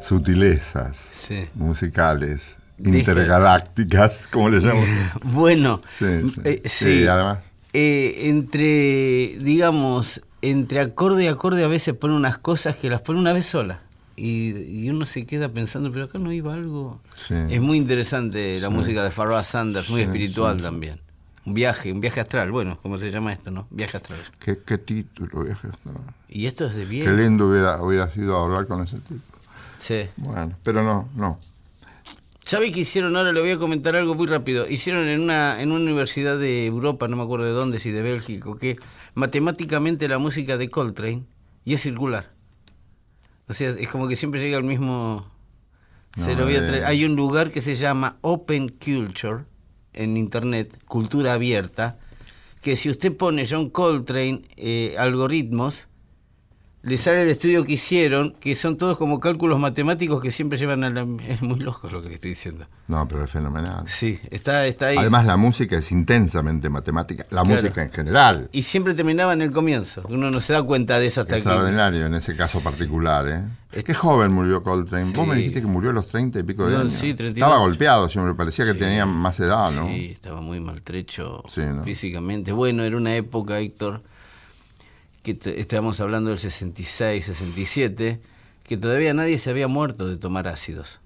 sutilezas 0.00 0.96
Sí. 1.28 1.46
musicales, 1.54 2.56
Deja- 2.78 2.98
intergalácticas, 2.98 4.26
como 4.30 4.48
le 4.48 4.60
llamo. 4.60 4.82
Bueno, 5.24 5.80
Sí, 5.88 6.06
sí. 6.34 6.40
eh, 6.44 6.62
Sí, 6.64 7.06
además. 7.06 7.38
Eh, 7.74 8.28
entre, 8.28 9.36
digamos, 9.42 10.22
entre 10.40 10.80
acorde 10.80 11.24
y 11.24 11.26
acorde 11.26 11.62
a 11.64 11.68
veces 11.68 11.94
pone 11.94 12.14
unas 12.14 12.38
cosas 12.38 12.76
que 12.76 12.88
las 12.88 13.00
pone 13.02 13.18
una 13.18 13.32
vez 13.32 13.46
sola. 13.46 13.80
Y, 14.16 14.56
y 14.84 14.88
uno 14.90 15.06
se 15.06 15.26
queda 15.26 15.48
pensando, 15.48 15.90
pero 15.92 16.04
acá 16.04 16.18
no 16.20 16.30
iba 16.32 16.54
algo. 16.54 17.00
Es 17.50 17.60
muy 17.60 17.76
interesante 17.78 18.60
la 18.60 18.70
música 18.70 19.02
de 19.02 19.10
Pharoah 19.10 19.42
Sanders, 19.42 19.90
muy 19.90 20.02
espiritual 20.02 20.62
también. 20.62 21.00
Un 21.46 21.52
viaje, 21.54 21.92
un 21.92 22.00
viaje 22.00 22.20
astral, 22.20 22.50
bueno, 22.50 22.78
¿cómo 22.80 22.98
se 22.98 23.10
llama 23.10 23.32
esto, 23.32 23.50
no? 23.50 23.66
Viaje 23.70 23.98
astral. 23.98 24.18
¿Qué, 24.38 24.58
qué 24.64 24.78
título, 24.78 25.44
viejo? 25.44 25.68
No. 25.84 25.92
Y 26.28 26.46
esto 26.46 26.64
es 26.66 26.74
de 26.74 26.84
Qué 26.84 26.88
bien. 26.88 27.16
lindo 27.16 27.48
hubiera, 27.48 27.82
hubiera 27.82 28.10
sido 28.10 28.38
hablar 28.38 28.66
con 28.66 28.82
ese 28.82 28.98
tipo. 29.00 29.20
Sí. 29.78 30.06
Bueno, 30.16 30.56
pero 30.62 30.82
no, 30.82 31.08
no. 31.14 31.38
¿Sabe 32.46 32.72
qué 32.72 32.80
hicieron? 32.80 33.14
Ahora 33.16 33.32
le 33.32 33.40
voy 33.40 33.50
a 33.50 33.58
comentar 33.58 33.94
algo 33.96 34.14
muy 34.14 34.26
rápido. 34.26 34.66
Hicieron 34.68 35.06
en 35.08 35.20
una, 35.20 35.60
en 35.60 35.70
una 35.70 35.82
universidad 35.82 36.38
de 36.38 36.66
Europa, 36.66 37.08
no 37.08 37.16
me 37.16 37.22
acuerdo 37.22 37.44
de 37.44 37.52
dónde, 37.52 37.80
si 37.80 37.90
de 37.90 38.02
Bélgica 38.02 38.48
o 38.48 38.56
qué, 38.56 38.78
matemáticamente 39.14 40.08
la 40.08 40.18
música 40.18 40.56
de 40.56 40.70
Coltrane 40.70 41.24
y 41.64 41.74
es 41.74 41.82
circular. 41.82 42.30
O 43.48 43.52
sea, 43.52 43.70
es 43.70 43.88
como 43.88 44.08
que 44.08 44.16
siempre 44.16 44.40
llega 44.40 44.56
al 44.56 44.64
mismo... 44.64 45.30
Se 46.16 46.36
lo 46.36 46.44
voy 46.44 46.56
a 46.56 46.66
traer. 46.66 46.84
Hay 46.84 47.04
un 47.04 47.16
lugar 47.16 47.50
que 47.50 47.60
se 47.60 47.76
llama 47.76 48.18
Open 48.20 48.68
Culture 48.68 49.44
en 49.94 50.16
internet, 50.16 50.76
cultura 50.86 51.34
abierta, 51.34 51.98
que 52.62 52.76
si 52.76 52.90
usted 52.90 53.16
pone 53.16 53.46
John 53.48 53.70
Coltrane 53.70 54.42
eh, 54.56 54.94
algoritmos, 54.98 55.86
le 56.84 56.98
sale 56.98 57.22
el 57.22 57.28
estudio 57.30 57.64
que 57.64 57.72
hicieron, 57.72 58.34
que 58.40 58.54
son 58.54 58.76
todos 58.76 58.98
como 58.98 59.18
cálculos 59.18 59.58
matemáticos 59.58 60.22
que 60.22 60.30
siempre 60.30 60.58
llevan 60.58 60.84
a 60.84 60.90
la... 60.90 61.06
Es 61.26 61.40
muy 61.42 61.58
loco 61.60 61.88
lo 61.90 62.02
que 62.02 62.08
le 62.10 62.14
estoy 62.16 62.30
diciendo. 62.30 62.66
No, 62.88 63.08
pero 63.08 63.24
es 63.24 63.30
fenomenal. 63.30 63.84
Sí, 63.88 64.18
está, 64.30 64.66
está 64.66 64.88
ahí. 64.88 64.98
Además, 64.98 65.24
la 65.24 65.36
música 65.38 65.78
es 65.78 65.90
intensamente 65.92 66.68
matemática. 66.68 67.24
La 67.30 67.42
Claro. 67.42 67.62
música 67.62 67.82
en 67.82 67.90
general. 67.90 68.48
y 68.52 68.62
siempre 68.62 68.92
terminaba 68.94 69.32
en 69.32 69.40
el 69.42 69.50
comienzo. 69.50 70.02
Uno 70.10 70.30
no 70.30 70.40
se 70.40 70.52
da 70.52 70.62
cuenta 70.62 70.98
de 71.00 71.06
eso 71.06 71.22
hasta 71.22 71.34
que... 71.34 71.38
Extraordinario 71.40 72.06
en 72.06 72.14
ese 72.14 72.36
caso 72.36 72.62
particular, 72.62 73.26
¿eh? 73.28 73.82
Qué 73.82 73.92
joven 73.94 74.32
murió 74.32 74.62
Coltrane. 74.62 75.10
Vos 75.12 75.26
me 75.26 75.34
Sí. 75.34 75.38
dijiste 75.40 75.60
que 75.62 75.66
murió 75.66 75.90
a 75.90 75.92
los 75.94 76.06
30 76.08 76.38
y 76.38 76.42
pico 76.44 76.66
de 76.66 76.74
No, 76.74 76.80
años. 76.82 76.92
sí, 76.94 77.12
32. 77.14 77.36
Estaba 77.48 77.58
golpeado, 77.58 78.08
siempre 78.08 78.34
parecía 78.34 78.64
que 78.66 78.74
tenía 78.74 79.04
más 79.06 79.40
edad, 79.40 79.72
¿no? 79.72 79.86
Sí, 79.88 80.10
estaba 80.12 80.40
muy 80.40 80.60
maltrecho 80.60 81.42
Sí, 81.48 81.62
¿no? 81.62 81.82
físicamente. 81.82 82.52
Bueno, 82.52 82.84
era 82.84 82.96
una 82.96 83.16
época, 83.16 83.58
Héctor, 83.58 84.02
que 85.24 85.36
estábamos 85.58 85.98
hablando 86.00 86.30
del 86.30 86.38
66, 86.38 87.24
67, 87.26 88.20
que 88.62 88.76
todavía 88.76 89.12
nadie 89.14 89.38
se 89.40 89.50
había 89.50 89.66
muerto 89.66 90.06
de 90.06 90.16
tomar 90.16 90.46
ácidos. 90.46 91.00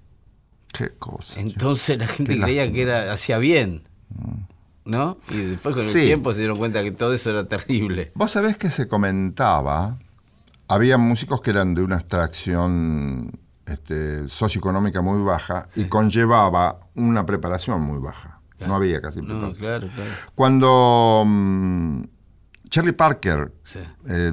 Qué 0.71 0.89
cosa. 0.91 1.39
Entonces 1.39 1.97
la 1.97 2.05
gente 2.07 2.35
Qué 2.35 2.41
creía 2.41 2.61
lástima. 2.65 2.75
que 2.75 2.81
era 2.83 3.11
hacía 3.13 3.39
bien, 3.39 3.87
¿no? 4.85 5.17
Y 5.31 5.37
después 5.37 5.73
con 5.75 5.83
el 5.85 5.89
Sí. 5.91 6.01
tiempo 6.01 6.33
se 6.33 6.39
dieron 6.39 6.57
cuenta 6.59 6.83
que 6.83 6.91
todo 6.91 7.13
eso 7.13 7.31
era 7.31 7.47
terrible. 7.47 8.11
Vos 8.13 8.31
sabés 8.31 8.57
que 8.57 8.69
se 8.69 8.87
comentaba, 8.87 9.97
había 10.67 10.97
músicos 10.99 11.41
que 11.41 11.49
eran 11.51 11.73
de 11.73 11.81
una 11.81 11.97
extracción 11.97 13.31
este, 13.65 14.27
socioeconómica 14.29 15.01
muy 15.01 15.21
baja 15.23 15.67
y 15.75 15.85
conllevaba 15.85 16.79
una 16.95 17.25
preparación 17.25 17.81
muy 17.81 17.99
baja. 17.99 18.39
No 18.65 18.75
había 18.75 18.99
casi 18.99 19.21
No, 19.21 19.27
preparación. 19.27 19.55
claro, 19.59 19.87
claro. 19.95 20.11
Cuando 20.35 21.23
mm, 21.25 22.01
Charlie 22.69 22.93
Parker 22.93 23.51
Sí. 23.63 23.79
eh, 24.07 24.31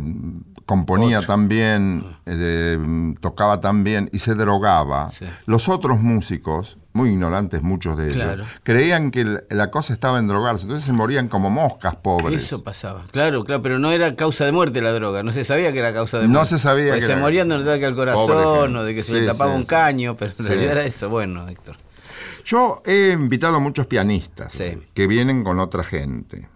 componía 0.66 1.19
Otro. 1.19 1.28
también, 1.35 2.05
eh, 2.26 2.76
mm, 2.81 3.14
tocaba 3.14 3.61
también 3.61 4.09
y 4.12 4.19
se 4.19 4.35
drogaba, 4.35 5.12
Sí. 5.16 5.25
los 5.47 5.69
otros 5.69 6.00
músicos, 6.00 6.76
muy 6.93 7.11
ignorantes 7.11 7.62
muchos 7.62 7.97
de 7.99 8.11
ellos, 8.11 8.47
creían 8.62 9.11
que 9.11 9.25
la 9.50 9.71
cosa 9.71 9.93
estaba 9.93 10.19
en 10.19 10.26
drogarse, 10.28 10.62
entonces 10.64 10.85
se 10.87 10.93
morían 10.93 11.28
como 11.28 11.50
moscas 11.50 11.95
pobres. 11.97 12.43
Eso 12.43 12.64
pasaba. 12.64 13.05
Claro, 13.12 13.45
claro, 13.45 13.62
pero 13.62 13.78
no 13.78 13.90
era 13.93 14.16
causa 14.16 14.45
de 14.45 14.52
muerte 14.52 14.81
la 14.81 14.93
droga. 14.93 15.23
No 15.23 15.31
se 15.33 15.45
sabía 15.45 15.73
que 15.73 15.78
era 15.78 15.93
causa 15.93 16.19
de 16.19 16.25
No 16.26 16.35
muerte. 16.40 16.49
se 16.55 16.59
sabía 16.59 16.87
Porque 16.88 17.00
que 17.00 17.07
se 17.07 17.12
era- 17.12 17.21
morían 17.21 17.49
de 17.50 17.57
un 17.57 17.62
ataque 17.62 17.85
al 17.87 17.95
corazón 17.95 18.75
o 18.76 18.83
de 18.83 18.95
que 18.95 19.05
se 19.05 19.12
Sí, 19.12 19.21
le 19.21 19.26
tapaba 19.26 19.55
un 19.55 19.64
caño, 19.66 20.16
pero 20.16 20.33
en 20.38 20.47
realidad 20.47 20.73
era 20.73 20.85
eso. 20.85 21.09
Bueno, 21.11 21.47
Héctor. 21.49 21.76
Yo 22.45 22.81
he 22.87 23.12
invitado 23.12 23.57
a 23.57 23.61
muchos 23.61 23.87
pianistas 23.87 24.52
que 24.95 25.07
vienen 25.07 25.45
con 25.45 25.59
otra 25.61 25.85
gente. 25.85 26.49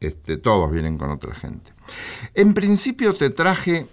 Este, 0.00 0.36
todos 0.36 0.70
vienen 0.70 0.96
con 0.98 1.10
otra 1.10 1.34
gente. 1.34 1.72
En 2.34 2.54
principio 2.54 3.14
te 3.14 3.30
traje 3.30 3.86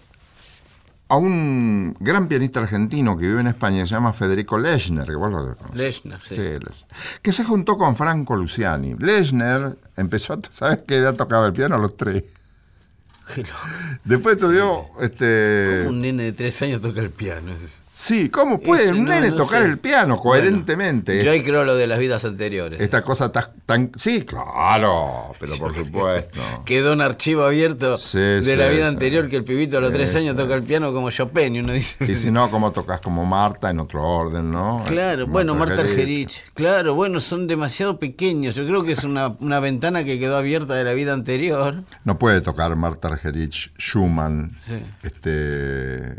a 1.07 1.17
un 1.17 1.95
gran 1.99 2.27
pianista 2.27 2.59
argentino 2.59 3.15
que 3.17 3.27
vive 3.27 3.39
en 3.41 3.47
España, 3.47 3.85
se 3.85 3.93
llama 3.93 4.11
Federico 4.13 4.57
Lechner, 4.57 5.05
que 5.05 5.15
vos 5.15 5.31
lo 5.31 5.43
debes 5.43 5.57
conocer. 5.57 5.77
Lechner, 5.79 6.19
sí. 6.21 6.35
Sí, 6.35 6.41
Lechner. 6.41 6.73
que 7.21 7.31
se 7.31 7.43
juntó 7.43 7.77
con 7.77 7.95
Franco 7.95 8.35
Luciani. 8.35 8.95
Lechner 8.95 9.77
empezó, 9.97 10.33
a- 10.33 10.39
¿sabes 10.51 10.79
qué 10.87 10.97
edad 10.97 11.15
tocaba 11.15 11.45
el 11.47 11.53
piano? 11.53 11.75
A 11.75 11.77
los 11.79 11.95
tres. 11.95 12.23
Después 14.03 14.35
estudió, 14.35 14.85
este, 15.01 15.85
Un 15.87 15.99
nene 15.99 16.23
de 16.23 16.33
tres 16.33 16.61
años 16.61 16.81
toca 16.81 17.01
el 17.01 17.09
piano. 17.09 17.51
es- 17.53 17.81
Sí, 17.97 18.27
¿cómo 18.27 18.59
puede 18.59 18.91
un 18.91 19.05
nene 19.05 19.29
no 19.29 19.37
tocar 19.37 19.61
sé. 19.63 19.69
el 19.69 19.79
piano 19.79 20.17
coherentemente? 20.17 21.23
Yo 21.23 21.31
ahí 21.31 21.41
creo 21.41 21.63
lo 21.63 21.77
de 21.77 21.87
las 21.87 21.97
vidas 21.97 22.25
anteriores. 22.25 22.81
Esta 22.81 23.03
cosa 23.03 23.31
tan, 23.31 23.45
tan- 23.65 23.91
Sí, 23.95 24.23
claro, 24.25 25.33
pero 25.39 25.55
por 25.55 25.73
supuesto. 25.73 26.41
Quedó 26.65 26.91
un 26.91 26.99
archivo 26.99 27.45
abierto 27.45 27.97
Sí, 27.97 28.17
de 28.17 28.43
sí, 28.43 28.55
la 28.57 28.67
vida 28.67 28.81
sí. 28.81 28.87
anterior 28.89 29.29
que 29.29 29.37
el 29.37 29.45
pibito 29.45 29.77
a 29.77 29.81
los 29.81 29.93
tres 29.93 30.13
años 30.17 30.35
toca 30.35 30.55
el 30.55 30.63
piano 30.63 30.91
como 30.91 31.09
Chopin 31.09 31.55
y 31.55 31.59
uno 31.61 31.71
dice... 31.71 32.03
Y 32.11 32.17
si 32.17 32.31
no, 32.31 32.51
¿cómo 32.51 32.73
tocas 32.73 32.99
como 32.99 33.23
Marta 33.25 33.69
en 33.69 33.79
otro 33.79 34.03
orden, 34.03 34.51
no? 34.51 34.83
Claro, 34.85 35.25
bueno, 35.27 35.55
Marta 35.55 35.79
Argerich. 35.79 36.43
Claro, 36.53 36.95
bueno, 36.95 37.21
son 37.21 37.47
demasiado 37.47 37.97
pequeños. 37.97 38.55
Yo 38.55 38.67
creo 38.67 38.83
que 38.83 38.91
es 38.91 39.05
una, 39.05 39.29
una 39.39 39.61
ventana 39.61 40.03
que 40.03 40.19
quedó 40.19 40.35
abierta 40.35 40.73
de 40.73 40.83
la 40.83 40.91
vida 40.91 41.13
anterior. 41.13 41.85
No 42.03 42.19
puede 42.19 42.41
tocar 42.41 42.75
Marta 42.75 43.07
Argerich 43.07 43.71
Schumann. 43.79 44.59
Este. 45.01 46.15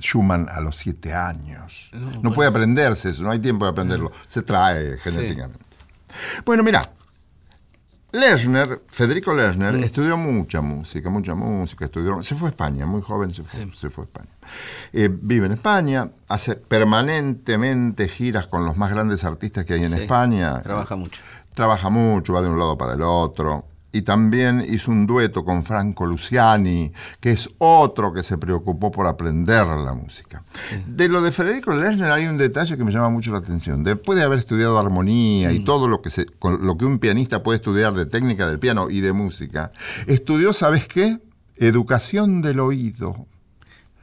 Schumann 0.00 0.46
a 0.50 0.60
los 0.60 0.76
siete 0.76 1.14
años. 1.14 1.90
No, 1.92 2.10
bueno. 2.10 2.32
puede 2.32 2.48
aprenderse 2.48 3.10
eso, 3.10 3.22
no 3.22 3.30
hay 3.30 3.38
tiempo 3.38 3.64
de 3.64 3.70
aprenderlo. 3.72 4.12
Se 4.26 4.42
trae 4.42 4.98
genéticamente. 4.98 5.64
Bueno, 6.44 6.62
mira. 6.62 6.90
Lerner, 8.12 8.82
Federico 8.88 9.34
Lerner, 9.34 9.74
estudió 9.76 10.16
mucha 10.16 10.62
música, 10.62 11.10
mucha 11.10 11.34
música, 11.34 11.84
estudió, 11.84 12.22
se 12.22 12.34
fue 12.34 12.48
a 12.48 12.50
España, 12.50 12.86
muy 12.86 13.02
joven 13.02 13.34
se 13.34 13.42
fue, 13.42 13.70
se 13.74 13.90
fue 13.90 14.04
a 14.04 14.06
España. 14.06 14.30
Eh, 14.92 15.10
vive 15.12 15.46
en 15.46 15.52
España, 15.52 16.08
hace 16.28 16.54
permanentemente 16.56 18.08
giras 18.08 18.46
con 18.46 18.64
los 18.64 18.76
más 18.76 18.90
grandes 18.90 19.24
artistas 19.24 19.64
que 19.66 19.74
hay 19.74 19.84
en 19.84 19.94
Sí, 19.94 20.02
España. 20.02 20.62
Trabaja 20.62 20.96
mucho. 20.96 21.20
Trabaja 21.52 21.90
mucho, 21.90 22.32
va 22.32 22.42
de 22.42 22.48
un 22.48 22.58
lado 22.58 22.78
para 22.78 22.94
el 22.94 23.02
otro. 23.02 23.66
Y 23.92 24.02
también 24.02 24.62
hizo 24.68 24.90
un 24.90 25.06
dueto 25.06 25.44
con 25.44 25.64
Franco 25.64 26.04
Luciani, 26.04 26.92
que 27.18 27.30
es 27.30 27.48
otro 27.58 28.12
que 28.12 28.22
se 28.22 28.36
preocupó 28.36 28.90
por 28.90 29.06
aprender 29.06 29.66
la 29.66 29.94
música. 29.94 30.42
De 30.86 31.08
lo 31.08 31.22
de 31.22 31.32
Federico 31.32 31.72
Lerner 31.72 32.10
hay 32.10 32.26
un 32.26 32.36
detalle 32.36 32.76
que 32.76 32.84
me 32.84 32.92
llama 32.92 33.08
mucho 33.08 33.32
la 33.32 33.38
atención. 33.38 33.82
Después 33.84 34.18
de 34.18 34.24
haber 34.24 34.38
estudiado 34.38 34.78
armonía 34.78 35.50
y 35.52 35.64
todo 35.64 35.88
lo 35.88 36.02
que, 36.02 36.10
se, 36.10 36.26
lo 36.42 36.76
que 36.76 36.84
un 36.84 36.98
pianista 36.98 37.42
puede 37.42 37.56
estudiar 37.56 37.94
de 37.94 38.04
técnica 38.04 38.46
del 38.46 38.58
piano 38.58 38.90
y 38.90 39.00
de 39.00 39.12
música, 39.12 39.70
estudió, 40.06 40.52
¿sabes 40.52 40.86
qué? 40.88 41.18
Educación 41.56 42.42
del 42.42 42.60
oído. 42.60 43.26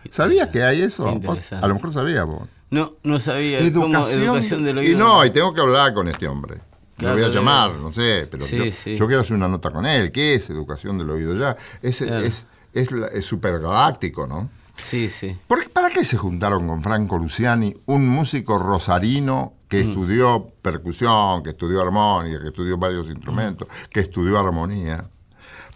¿Sabías 0.09 0.49
que 0.49 0.63
hay 0.63 0.81
eso? 0.81 1.07
A 1.07 1.67
lo 1.67 1.75
mejor 1.75 1.93
sabías 1.93 2.25
vos. 2.25 2.49
No, 2.71 2.91
no 3.03 3.19
sabía. 3.19 3.59
¿Cómo? 3.71 3.85
Educación, 3.85 4.23
educación 4.23 4.63
del 4.63 4.77
oído. 4.79 4.93
Y 4.93 4.95
no, 4.95 5.23
y 5.23 5.29
tengo 5.29 5.53
que 5.53 5.61
hablar 5.61 5.93
con 5.93 6.07
este 6.07 6.27
hombre. 6.27 6.59
Claro, 7.03 7.17
Lo 7.17 7.23
voy 7.27 7.31
a 7.31 7.35
llamar, 7.35 7.71
no 7.75 7.91
sé, 7.93 8.27
pero 8.29 8.45
Sí, 8.45 8.57
yo, 8.57 8.63
sí. 8.71 8.95
yo 8.97 9.05
quiero 9.07 9.21
hacer 9.21 9.35
una 9.35 9.47
nota 9.47 9.71
con 9.71 9.85
él. 9.85 10.11
¿Qué 10.11 10.35
es 10.35 10.49
educación 10.49 10.97
del 10.97 11.09
oído? 11.09 11.35
Ya 11.35 11.55
es, 11.81 11.97
Claro. 11.99 12.25
es, 12.25 12.47
es, 12.73 12.91
es 12.91 13.25
supergaláctico, 13.25 14.25
¿no? 14.27 14.49
Sí, 14.77 15.09
sí. 15.09 15.37
¿Por 15.47 15.69
¿Para 15.69 15.89
qué 15.89 16.03
se 16.03 16.17
juntaron 16.17 16.67
con 16.67 16.81
Franco 16.81 17.17
Luciani, 17.17 17.75
un 17.85 18.07
músico 18.09 18.57
rosarino 18.57 19.53
Mm. 19.55 19.67
que 19.69 19.81
estudió 19.81 20.47
percusión, 20.61 21.41
que 21.41 21.49
estudió 21.51 21.81
armónica, 21.81 22.39
que 22.41 22.49
estudió 22.49 22.77
varios 22.77 23.07
instrumentos, 23.09 23.67
que 23.89 24.01
estudió 24.01 24.37
armonía, 24.39 25.05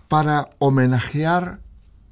para 0.08 0.50
homenajear 0.60 1.60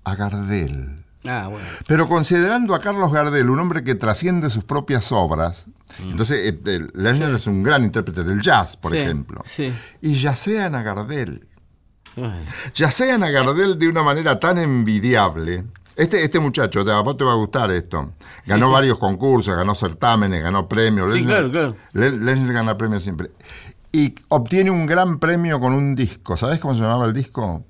a 0.03 0.15
Gardel? 0.15 1.04
Ah, 1.27 1.47
bueno. 1.49 1.65
Pero 1.87 2.07
considerando 2.07 2.75
a 2.75 2.81
Carlos 2.81 3.11
Gardel 3.11 3.49
un 3.49 3.59
hombre 3.59 3.83
que 3.83 3.95
trasciende 3.95 4.49
sus 4.49 4.63
propias 4.63 5.11
obras, 5.11 5.65
entonces 6.01 6.53
eh, 6.53 6.59
el- 6.65 6.91
Lerner 6.93 7.33
es 7.35 7.47
un 7.47 7.63
gran 7.63 7.83
intérprete 7.83 8.23
del 8.23 8.41
jazz, 8.41 8.77
por 8.77 8.91
Sí, 8.91 8.97
ejemplo. 8.99 9.41
sí. 9.45 9.73
Y 10.01 10.15
yacean 10.15 10.75
a 10.75 10.83
Gardel. 10.83 11.47
Ay, 12.17 12.45
Yacean 12.75 13.23
a 13.23 13.29
Gardel 13.29 13.77
de 13.77 13.89
una 13.89 14.01
manera 14.03 14.39
tan 14.39 14.57
envidiable. 14.57 15.65
Este, 15.97 16.23
este 16.23 16.39
muchacho, 16.39 16.81
a 16.91 17.01
vos 17.01 17.17
te 17.17 17.23
va 17.23 17.31
a 17.31 17.35
gustar 17.35 17.71
esto. 17.71 18.11
Ganó 18.45 18.69
varios 18.71 18.97
concursos, 18.99 19.55
ganó 19.55 19.75
certámenes, 19.75 20.43
ganó 20.43 20.67
premios. 20.67 21.11
Sí, 21.13 21.23
claro, 21.25 21.49
claro. 21.51 21.75
Gana 21.93 22.77
premios 22.77 23.03
siempre. 23.03 23.31
Y 23.91 24.13
obtiene 24.27 24.71
un 24.71 24.85
gran 24.85 25.19
premio 25.19 25.59
con 25.59 25.73
un 25.73 25.95
disco. 25.95 26.35
¿Sabés 26.35 26.59
cómo 26.59 26.73
se 26.75 26.81
llamaba 26.81 27.05
el 27.05 27.13
disco? 27.13 27.63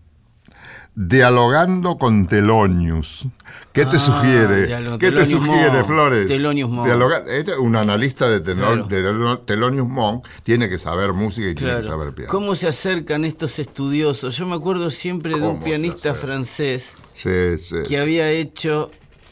Dialogando 0.95 1.97
con 1.97 2.25
Telonius. 2.27 3.27
¿Qué 3.73 3.86
te 3.86 3.97
Ah, 3.97 3.99
sugiere? 3.99 4.67
¿Qué 4.97 5.12
te 5.12 5.25
sugiere, 5.25 5.71
Monk. 5.71 5.86
Flores? 5.88 6.27
Thelonious 6.27 6.69
Monk. 6.69 6.88
Este, 7.27 7.58
un 7.58 7.75
analista 7.75 8.29
de, 8.29 8.39
tenor- 8.39 8.88
Claro. 8.88 9.36
de 9.38 9.38
Thelonious 9.45 9.88
Monk 9.89 10.25
tiene 10.43 10.69
que 10.69 10.77
saber 10.77 11.12
música 11.12 11.49
y 11.49 11.55
tiene 11.55 11.75
que 11.77 11.84
saber 11.84 12.13
piano. 12.15 12.31
¿Cómo 12.31 12.55
se 12.55 12.67
acercan 12.69 13.25
estos 13.25 13.60
estudiosos? 13.60 14.38
Yo 14.38 14.47
me 14.47 14.55
acuerdo 14.55 14.89
siempre 14.89 15.31
de 15.34 15.41
un 15.41 15.47
¿Cómo 15.47 15.60
se 15.63 15.65
pianista 15.65 16.13
francés 16.15 16.93
Sí, 17.13 17.58
sí. 17.58 17.75
que 17.88 17.99
había 17.99 18.31
hecho, 18.31 18.89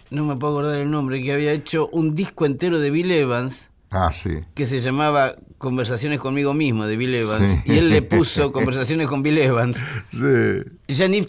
no 0.10 0.26
me 0.26 0.36
puedo 0.36 0.54
acordar 0.60 0.80
el 0.80 0.92
nombre, 0.92 1.24
que 1.24 1.32
había 1.32 1.54
hecho 1.54 1.88
un 1.94 2.14
disco 2.14 2.46
entero 2.46 2.80
de 2.80 2.92
Bill 2.92 3.10
Evans 3.12 3.70
Ah, 3.94 4.12
sí. 4.12 4.32
que 4.56 4.66
se 4.66 4.82
llamaba 4.82 5.36
Conversaciones 5.60 6.20
conmigo 6.20 6.54
mismo 6.54 6.86
de 6.88 6.98
Bill 6.98 7.14
Evans 7.14 7.62
Sí. 7.64 7.72
y 7.74 7.78
él 7.78 7.90
le 7.90 8.02
puso 8.02 8.52
Conversaciones 8.52 9.08
con 9.08 9.22
Bill 9.24 9.38
Evans. 9.38 9.78
Sí. 10.12 10.94
Janif. 10.94 11.28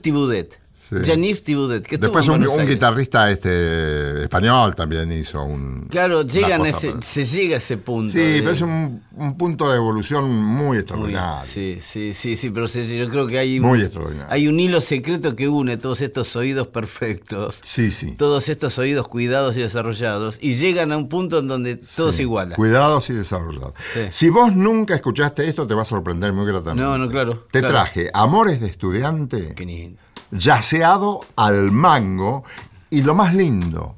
Sí. 0.89 0.97
Janif 1.05 1.43
Thiboudet. 1.43 1.87
Que 1.87 1.97
Después 1.97 2.29
un, 2.29 2.47
un 2.47 2.67
guitarrista 2.67 3.31
este 3.31 4.25
español 4.25 4.75
también 4.75 5.11
hizo 5.13 5.43
un. 5.43 5.87
Claro, 5.91 6.23
llegan 6.23 6.67
ese, 6.67 6.91
para- 6.91 7.03
se 7.03 7.25
llega 7.25 7.55
a 7.55 7.59
ese 7.59 7.79
punto. 7.79 8.13
Sí, 8.13 8.19
de- 8.19 8.39
pero 8.41 8.51
es 8.51 8.61
un, 8.61 9.03
un 9.17 9.37
punto 9.39 9.71
de 9.71 9.77
evolución 9.77 10.31
muy 10.31 10.65
Muy- 10.65 10.79
extraordinario. 10.79 11.47
sí, 11.47 11.79
sí, 11.81 12.13
sí, 12.15 12.37
sí, 12.37 12.51
pero 12.51 12.69
se- 12.69 12.87
yo 12.99 13.09
creo 13.09 13.27
que 13.27 13.39
hay 13.39 13.59
un, 13.59 13.67
Muy 13.67 13.81
extraordinario. 13.81 14.31
hay 14.33 14.47
un 14.49 14.61
hilo 14.61 14.81
secreto 14.81 15.35
que 15.35 15.49
une 15.49 15.77
todos 15.79 16.01
estos 16.01 16.37
oídos 16.37 16.67
perfectos, 16.69 17.61
Sí, 17.63 17.91
sí. 17.91 18.13
todos 18.19 18.49
estos 18.49 18.79
oídos 18.79 19.09
cuidados 19.09 19.57
y 19.57 19.61
desarrollados, 19.61 20.39
y 20.41 20.57
llegan 20.57 20.93
a 20.93 20.97
un 20.97 21.09
punto 21.09 21.39
en 21.39 21.49
donde 21.49 21.77
todo 21.77 22.13
se 22.13 22.23
iguala. 22.23 22.57
Cuidados 22.57 23.09
y 23.11 23.15
desarrollados. 23.15 23.73
Sí. 23.95 24.01
Si 24.11 24.29
vos 24.29 24.55
nunca 24.55 24.95
escuchaste 24.95 25.49
esto, 25.49 25.67
te 25.67 25.75
va 25.75 25.83
a 25.83 25.87
sorprender 25.87 26.33
muy 26.33 26.47
gratamente. 26.47 26.83
No, 26.83 26.99
no, 26.99 27.09
claro, 27.09 27.47
Te 27.51 27.61
claro. 27.61 27.69
traje 27.75 28.11
Amores 28.13 28.61
de 28.61 28.67
Estudiante, 28.69 29.53
Qué 29.55 29.65
lindo. 29.65 30.01
Yaceado 30.35 31.21
al 31.37 31.71
mango, 31.71 32.45
y 32.91 33.03
lo 33.03 33.15
más 33.15 33.35
lindo, 33.35 33.97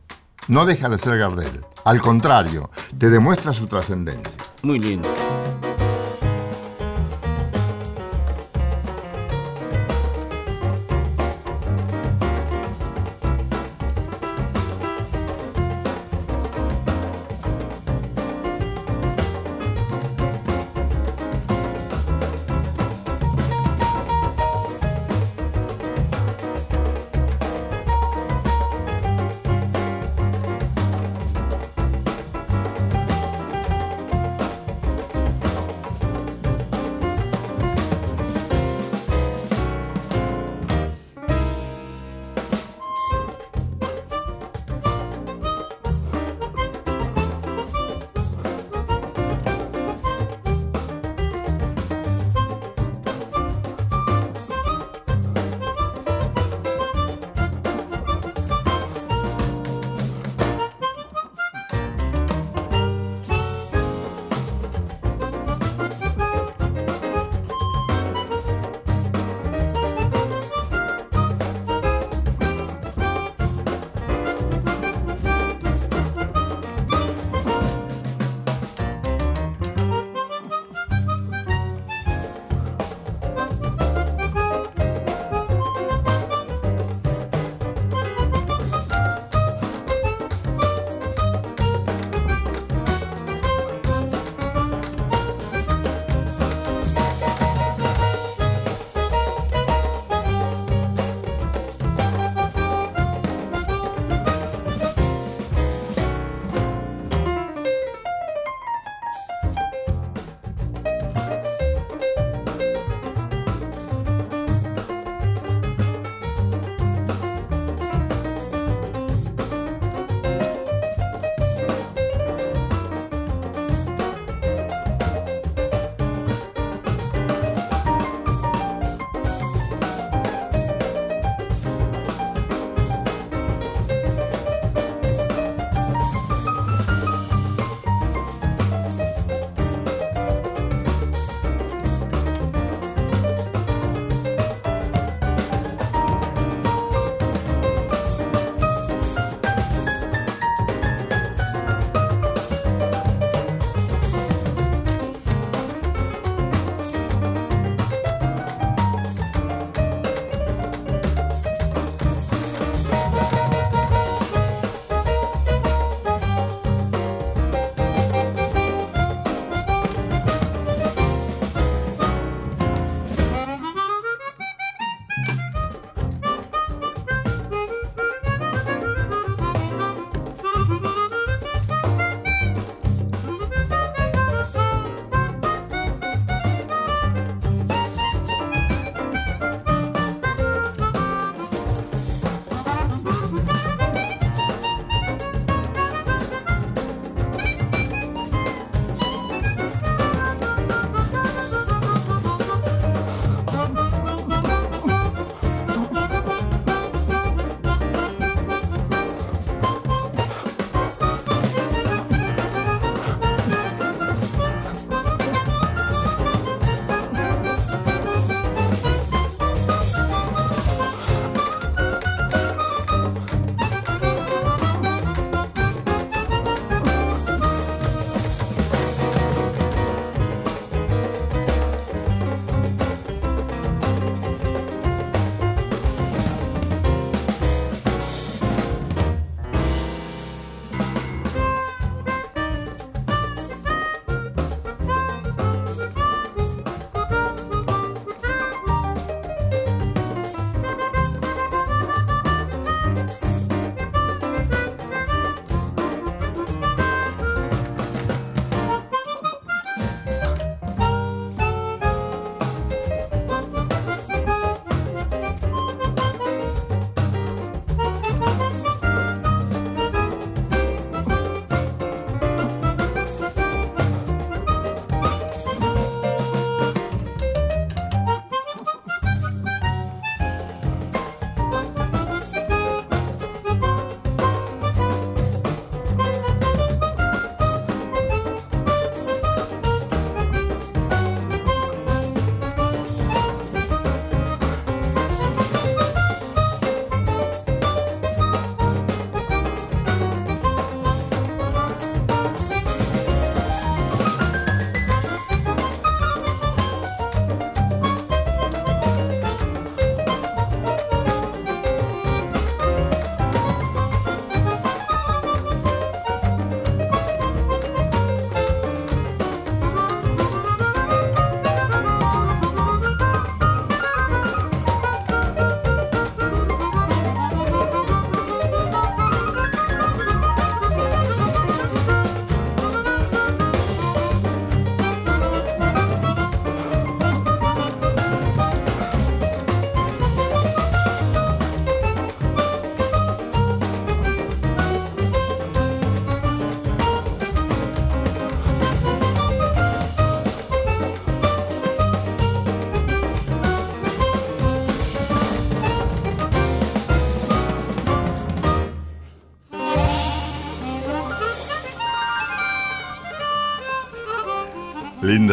no 0.48 0.64
deja 0.64 0.88
de 0.88 0.98
ser 0.98 1.18
Gardel. 1.18 1.64
Al 1.84 2.00
contrario, 2.00 2.70
te 2.98 3.10
demuestra 3.10 3.52
su 3.52 3.66
trascendencia. 3.66 4.36
Muy 4.62 4.78
lindo. 4.78 5.08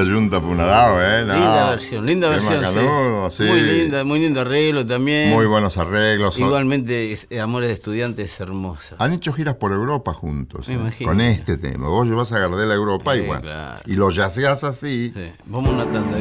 Linda 0.02 0.16
Junta 0.16 0.40
Punarao, 0.42 1.02
¿eh? 1.02 1.24
No. 1.26 1.34
Linda 1.34 1.70
versión, 1.70 2.06
linda 2.06 2.30
versión. 2.30 2.54
sí. 2.56 2.60
macanudo, 2.62 3.30
sí. 3.30 3.44
Muy 3.44 3.62
linda, 3.62 4.04
muy 4.04 4.20
lindo 4.20 4.42
arreglo 4.42 4.86
también. 4.86 5.30
Muy 5.30 5.46
buenos 5.46 5.78
arreglos. 5.78 6.40
Igualmente, 6.40 7.12
es- 7.14 7.28
Amores 7.42 7.68
de 7.70 7.74
Estudiantes 7.76 8.34
es 8.34 8.40
hermosa. 8.40 8.96
Han 9.00 9.14
hecho 9.14 9.34
giras 9.34 9.56
por 9.56 9.72
Europa 9.72 10.14
juntos. 10.14 10.68
Me 10.68 10.74
¿eh? 10.74 10.78
imagino. 10.78 11.10
Con 11.12 11.22
este 11.22 11.58
tema. 11.58 11.88
Vos 11.88 12.08
llevas 12.08 12.32
a 12.32 12.40
Gardel 12.40 12.72
a 12.72 12.74
Europa 12.74 13.16
y 13.16 13.22
Sí, 13.22 13.26
bueno. 13.28 13.42
claro. 13.44 13.82
Y 13.86 13.94
lo 13.94 14.10
yaceás 14.10 14.64
así. 14.64 15.12
Sí. 15.16 15.32
Vamos 15.46 15.72
a 15.72 15.74
una 15.84 15.86
tanda. 15.92 16.18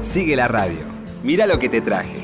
Sigue 0.00 0.36
la 0.36 0.48
radio. 0.48 0.80
Mira 1.22 1.46
lo 1.46 1.58
que 1.58 1.68
te 1.68 1.80
traje. 1.80 2.17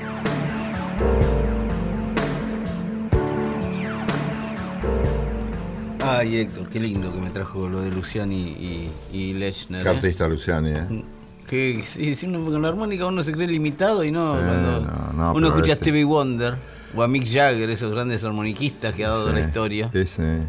Ay, 6.25 6.39
Héctor, 6.39 6.69
qué 6.71 6.81
lindo 6.81 7.13
que 7.13 7.21
me 7.21 7.29
trajo 7.29 7.69
lo 7.69 7.83
de 7.83 7.91
Luciani 7.91 8.35
y, 8.41 8.91
y 9.13 9.35
Lechner. 9.35 9.83
Qué 9.83 9.89
¿eh? 9.91 9.93
artista 9.93 10.27
Luciani, 10.27 10.71
¿eh? 10.71 11.05
Que 11.47 11.83
sí, 11.87 12.17
sí, 12.17 12.25
uno 12.27 12.43
con 12.43 12.63
la 12.63 12.69
armónica 12.69 13.05
uno 13.05 13.23
se 13.23 13.33
cree 13.33 13.47
limitado 13.47 14.03
y 14.03 14.11
no. 14.11 14.39
Sí, 14.39 14.43
cuando 14.47 14.81
no, 14.81 15.13
no, 15.13 15.33
uno 15.35 15.47
escucha 15.49 15.73
a 15.73 15.75
este- 15.75 15.85
Stevie 15.91 16.05
Wonder 16.05 16.57
o 16.95 17.03
a 17.03 17.09
Mick 17.09 17.27
Jagger, 17.31 17.69
esos 17.69 17.91
grandes 17.91 18.25
armoniquistas 18.25 18.95
que 18.95 19.05
ha 19.05 19.11
dado 19.11 19.31
la 19.33 19.39
Sí, 19.41 19.45
historia. 19.45 19.91
Ese. 19.93 20.23
eh, 20.37 20.47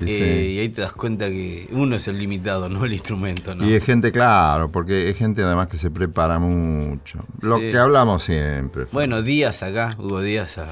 ese. 0.00 0.44
y 0.50 0.58
ahí 0.58 0.68
te 0.68 0.82
das 0.82 0.92
cuenta 0.92 1.30
que 1.30 1.68
uno 1.72 1.96
es 1.96 2.06
el 2.08 2.18
limitado, 2.18 2.68
no 2.68 2.84
el 2.84 2.92
instrumento, 2.92 3.54
¿no? 3.54 3.66
Y 3.66 3.72
es 3.72 3.82
gente, 3.82 4.12
claro, 4.12 4.70
porque 4.70 5.08
es 5.08 5.16
gente 5.16 5.42
además 5.42 5.68
que 5.68 5.78
se 5.78 5.90
prepara 5.90 6.38
mucho. 6.38 7.24
Lo 7.40 7.56
Sí. 7.58 7.70
que 7.70 7.78
hablamos 7.78 8.22
siempre. 8.24 8.84
Bueno, 8.92 9.22
Díaz 9.22 9.62
acá, 9.62 9.88
Hugo 9.98 10.20
Díaz 10.20 10.58
ha, 10.58 10.68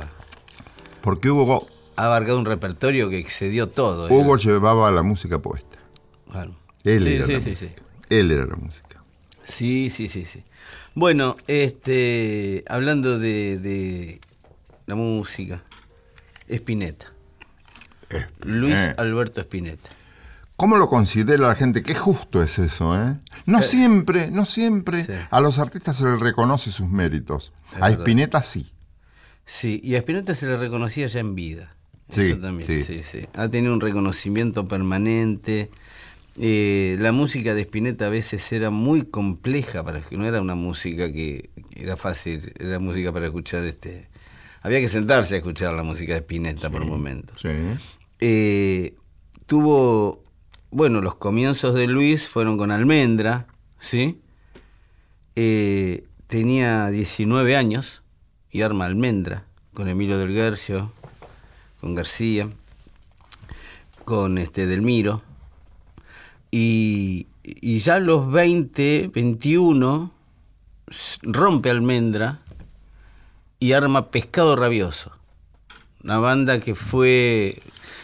Porque 1.01 1.31
Hugo, 1.31 1.67
ha 2.03 2.07
abarcado 2.07 2.39
un 2.39 2.45
repertorio 2.47 3.09
que 3.11 3.19
excedió 3.19 3.69
todo. 3.69 4.09
¿eh? 4.09 4.13
Hugo 4.13 4.37
llevaba 4.37 4.91
la 4.91 5.03
música 5.03 5.39
puesta. 5.41 5.79
Claro. 6.31 6.55
Él 6.85 7.05
sí, 7.05 7.15
era 7.15 7.27
sí, 7.27 7.33
la 7.33 7.41
sí, 7.41 7.51
música. 7.51 7.73
sí. 7.77 7.83
Él 8.09 8.31
era 8.31 8.47
la 8.47 8.57
música. 8.57 9.03
Sí, 9.45 9.91
sí, 9.91 10.09
sí, 10.09 10.25
sí. 10.25 10.45
Bueno, 10.95 11.37
este, 11.47 12.65
hablando 12.69 13.19
de, 13.19 13.59
de 13.59 14.21
la 14.87 14.95
música, 14.95 15.63
Spinetta. 16.49 17.13
Luis. 18.41 18.77
Alberto 18.97 19.41
Spinetta. 19.41 19.91
¿Cómo 20.57 20.77
lo 20.77 20.89
considera 20.89 21.49
la 21.49 21.55
gente? 21.55 21.83
Qué 21.83 21.95
justo 21.95 22.43
es 22.43 22.59
eso, 22.59 22.95
¿eh? 23.01 23.17
No 23.47 23.63
siempre, 23.63 24.31
no 24.31 24.45
siempre 24.47 25.05
Sí. 25.07 25.13
a 25.31 25.41
los 25.41 25.59
artistas 25.59 25.97
se 25.97 26.05
les 26.05 26.21
reconoce 26.21 26.71
sus 26.71 26.89
méritos. 26.89 27.53
Es 27.71 27.77
a 27.77 27.81
verdad. 27.89 28.01
Spinetta 28.01 28.43
sí. 28.43 28.73
Sí, 29.47 29.81
y 29.83 29.95
a 29.95 29.99
Spinetta 29.99 30.35
se 30.35 30.47
le 30.47 30.57
reconocía 30.57 31.07
ya 31.07 31.21
en 31.21 31.35
vida. 31.35 31.77
Sí, 32.11 32.23
Eso 32.23 32.38
también, 32.38 32.66
sí. 32.66 32.85
sí, 32.85 33.03
sí. 33.09 33.27
Ha 33.35 33.49
tenido 33.49 33.73
un 33.73 33.81
reconocimiento 33.81 34.66
permanente. 34.66 35.70
Eh, 36.38 36.96
la 37.01 37.12
música 37.12 37.55
de 37.55 37.62
Spinetta 37.62 38.07
a 38.07 38.11
veces 38.11 38.51
era 38.53 38.70
muy 38.70 39.03
compleja 39.03 39.85
para 39.85 40.01
que 40.01 40.16
no 40.16 40.27
era 40.27 40.40
una 40.40 40.55
música 40.55 41.12
que 41.12 41.51
que 41.70 41.83
era 41.83 41.96
fácil, 41.96 42.53
era 42.59 42.79
música 42.79 43.12
para 43.12 43.27
escuchar 43.27 43.64
este. 43.64 44.09
Había 44.62 44.81
que 44.81 44.88
sentarse 44.88 45.35
a 45.35 45.37
escuchar 45.38 45.73
la 45.75 45.83
música 45.83 46.12
de 46.12 46.18
Spinetta 46.18 46.68
por 46.68 46.85
momentos. 46.85 47.40
Sí. 47.40 47.49
Eh, 48.20 48.94
tuvo, 49.46 50.23
bueno, 50.70 51.01
los 51.01 51.14
comienzos 51.14 51.75
de 51.75 51.87
Luis 51.87 52.29
fueron 52.29 52.59
con 52.59 52.70
Almendra, 52.70 53.46
¿sí? 53.81 54.20
Eh, 55.37 56.05
tenía 56.27 56.90
19 56.90 57.57
años 57.57 58.03
y 58.51 58.61
arma 58.62 58.85
Almendra, 58.85 59.46
con 59.73 59.88
Emilio 59.88 60.18
del 60.18 60.35
Guercio, 60.35 60.92
con 61.81 61.95
García, 61.95 62.49
con 64.05 64.38
este 64.38 64.66
Delmiro. 64.66 65.23
Y, 66.51 67.27
y 67.45 67.81
ya 67.81 67.97
a 67.97 68.01
los 68.01 68.31
20, 68.31 69.11
21, 69.14 70.12
s- 70.88 71.19
rompe 71.23 71.71
Almendra 71.71 72.40
y 73.61 73.73
arma 73.73 74.11
Pescado 74.11 74.57
Rabioso. 74.57 75.12
Una 76.03 76.19
banda 76.19 76.61
que 76.61 76.75
fue. 76.75 77.61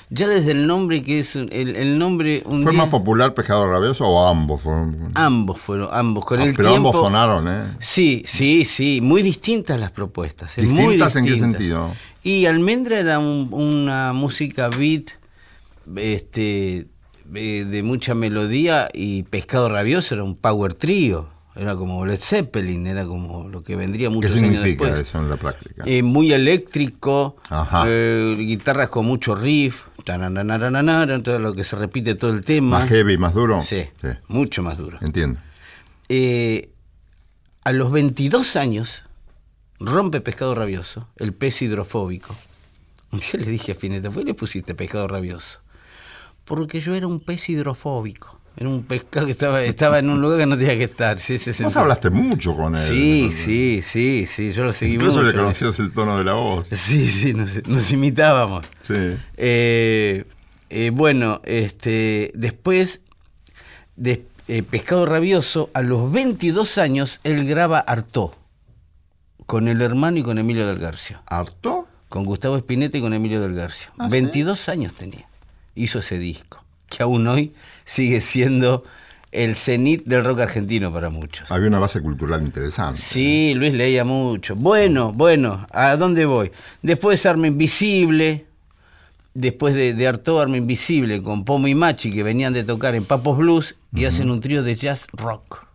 Ya 0.08 0.28
desde 0.28 0.52
el 0.52 0.68
nombre, 0.68 1.02
que 1.02 1.18
es 1.20 1.34
el, 1.34 1.50
el 1.52 1.98
nombre. 1.98 2.42
Un 2.46 2.62
¿Fue 2.62 2.70
día- 2.72 2.82
más 2.82 2.90
popular 2.90 3.34
Pescado 3.34 3.68
Rabioso 3.68 4.06
o 4.06 4.28
ambos? 4.28 4.62
Fueron? 4.62 5.10
ambos 5.14 5.60
fueron, 5.60 5.88
ambos. 5.92 6.24
Con 6.24 6.40
Ah, 6.40 6.44
el 6.44 6.54
pero 6.54 6.68
tiempo. 6.70 6.88
ambos 6.90 7.02
sonaron, 7.06 7.48
¿eh? 7.48 7.76
Sí, 7.80 8.22
sí, 8.26 8.64
sí. 8.64 9.00
Muy 9.02 9.22
distintas 9.22 9.80
las 9.80 9.90
propuestas. 9.90 10.56
muy 10.58 10.66
¿Distintas 10.96 11.16
en 11.16 11.24
qué 11.24 11.36
sentido? 11.36 11.90
Y 12.22 12.46
Almendra 12.46 13.00
era 13.00 13.18
un- 13.18 13.48
una 13.52 14.12
música 14.12 14.68
beat 14.68 15.12
este, 15.96 16.86
de, 17.24 17.64
de 17.64 17.82
mucha 17.82 18.14
melodía 18.14 18.88
y 18.92 19.24
Pescado 19.24 19.68
Rabioso 19.68 20.14
era 20.14 20.24
un 20.24 20.36
power 20.36 20.74
trío. 20.74 21.28
Era 21.56 21.74
como 21.74 22.04
Led 22.04 22.20
Zeppelin, 22.20 22.86
era 22.86 23.06
como 23.06 23.48
lo 23.48 23.62
que 23.62 23.76
vendría 23.76 24.08
¿Qué 24.08 24.14
muchos 24.14 24.32
años 24.32 24.42
significa 24.42 24.84
después. 24.84 25.08
eso 25.08 25.18
en 25.18 25.30
la 25.30 25.36
práctica? 25.36 25.84
Eh, 25.86 26.02
muy 26.02 26.32
eléctrico, 26.32 27.36
eh, 27.86 28.34
guitarras 28.38 28.90
con 28.90 29.06
mucho 29.06 29.34
riff, 29.34 29.84
todo 30.04 31.38
lo 31.38 31.54
que 31.54 31.64
se 31.64 31.76
repite 31.76 32.14
todo 32.14 32.32
el 32.32 32.44
tema. 32.44 32.80
¿Más 32.80 32.88
heavy, 32.88 33.16
más 33.16 33.34
duro? 33.34 33.62
Sí, 33.62 33.88
mucho 34.28 34.62
más 34.62 34.76
duro. 34.76 34.98
Entiendo. 35.00 35.40
Eh, 36.08 36.70
a 37.64 37.72
los 37.72 37.90
22 37.90 38.56
años 38.56 39.02
rompe 39.80 40.20
pescado 40.20 40.54
rabioso, 40.54 41.08
el 41.16 41.32
pez 41.32 41.62
hidrofóbico. 41.62 42.36
Un 43.12 43.20
día 43.20 43.40
le 43.40 43.50
dije 43.50 43.72
a 43.72 43.74
Fineta, 43.74 44.10
¿por 44.10 44.22
qué 44.22 44.28
le 44.28 44.34
pusiste 44.34 44.74
pescado 44.74 45.08
rabioso? 45.08 45.60
Porque 46.44 46.80
yo 46.80 46.94
era 46.94 47.06
un 47.06 47.20
pez 47.20 47.48
hidrofóbico. 47.48 48.35
Era 48.58 48.70
un 48.70 48.84
pescado 48.84 49.26
que 49.26 49.32
estaba, 49.32 49.62
estaba 49.62 49.98
en 49.98 50.08
un 50.08 50.20
lugar 50.20 50.38
que 50.38 50.46
no 50.46 50.56
tenía 50.56 50.76
que 50.78 50.84
estar. 50.84 51.20
Sí, 51.20 51.34
ese 51.34 51.62
Vos 51.62 51.76
hablaste 51.76 52.08
mucho 52.08 52.54
con 52.54 52.74
él. 52.74 52.82
Sí, 52.82 53.30
sí, 53.30 53.82
sí, 53.82 54.26
sí, 54.26 54.52
yo 54.52 54.64
lo 54.64 54.72
seguí 54.72 54.94
Incluso 54.94 55.18
mucho. 55.18 55.32
le 55.32 55.38
conocías 55.38 55.78
el 55.78 55.92
tono 55.92 56.16
de 56.16 56.24
la 56.24 56.32
voz. 56.34 56.68
Sí, 56.68 57.08
sí, 57.08 57.34
nos, 57.34 57.66
nos 57.68 57.90
imitábamos. 57.90 58.64
Sí. 58.86 58.94
Eh, 59.36 60.24
eh, 60.70 60.90
bueno, 60.90 61.42
este, 61.44 62.32
después 62.34 63.00
de 63.96 64.24
eh, 64.48 64.62
Pescado 64.62 65.06
Rabioso, 65.06 65.70
a 65.74 65.82
los 65.82 66.10
22 66.10 66.78
años, 66.78 67.20
él 67.24 67.46
graba 67.46 67.78
Artó, 67.78 68.34
con 69.46 69.68
el 69.68 69.82
hermano 69.82 70.18
y 70.18 70.22
con 70.22 70.38
Emilio 70.38 70.66
del 70.66 70.78
Garcio. 70.78 71.20
¿Harto? 71.26 71.88
Con 72.08 72.24
Gustavo 72.24 72.56
Spinetta 72.56 72.96
y 72.96 73.00
con 73.00 73.12
Emilio 73.12 73.40
del 73.40 73.54
Garcio. 73.54 73.90
¿Ah, 73.98 74.06
sí? 74.06 74.12
22 74.12 74.68
años 74.68 74.94
tenía. 74.94 75.28
Hizo 75.74 75.98
ese 75.98 76.18
disco, 76.18 76.64
que 76.88 77.02
aún 77.02 77.26
hoy 77.26 77.52
sigue 77.86 78.20
siendo 78.20 78.84
el 79.32 79.56
cenit 79.56 80.04
del 80.04 80.24
rock 80.24 80.40
argentino 80.40 80.92
para 80.92 81.08
muchos. 81.08 81.50
Había 81.50 81.68
una 81.68 81.78
base 81.78 82.02
cultural 82.02 82.42
interesante. 82.42 83.00
Sí, 83.00 83.54
Luis 83.54 83.72
leía 83.72 84.04
mucho. 84.04 84.54
Bueno, 84.54 85.12
bueno, 85.12 85.66
¿a 85.70 85.96
dónde 85.96 86.26
voy? 86.26 86.52
Después 86.82 87.24
Arma 87.24 87.46
Invisible, 87.46 88.46
después 89.32 89.74
de, 89.74 89.94
de 89.94 90.06
Artaud 90.06 90.40
Arma 90.40 90.56
Invisible, 90.58 91.22
con 91.22 91.44
Pomo 91.44 91.68
y 91.68 91.74
Machi, 91.74 92.12
que 92.12 92.22
venían 92.22 92.52
de 92.52 92.64
tocar 92.64 92.94
en 92.94 93.04
Papos 93.04 93.38
Blues, 93.38 93.76
y 93.94 94.04
hacen 94.04 94.30
un 94.30 94.40
trío 94.40 94.62
de 94.62 94.74
jazz 94.74 95.06
rock. 95.12 95.66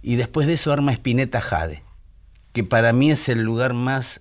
Y 0.00 0.16
después 0.16 0.46
de 0.46 0.54
eso 0.54 0.72
arma 0.72 0.92
Spinetta 0.92 1.40
Jade, 1.40 1.82
que 2.52 2.62
para 2.62 2.92
mí 2.92 3.10
es 3.10 3.28
el 3.28 3.42
lugar 3.42 3.74
más, 3.74 4.20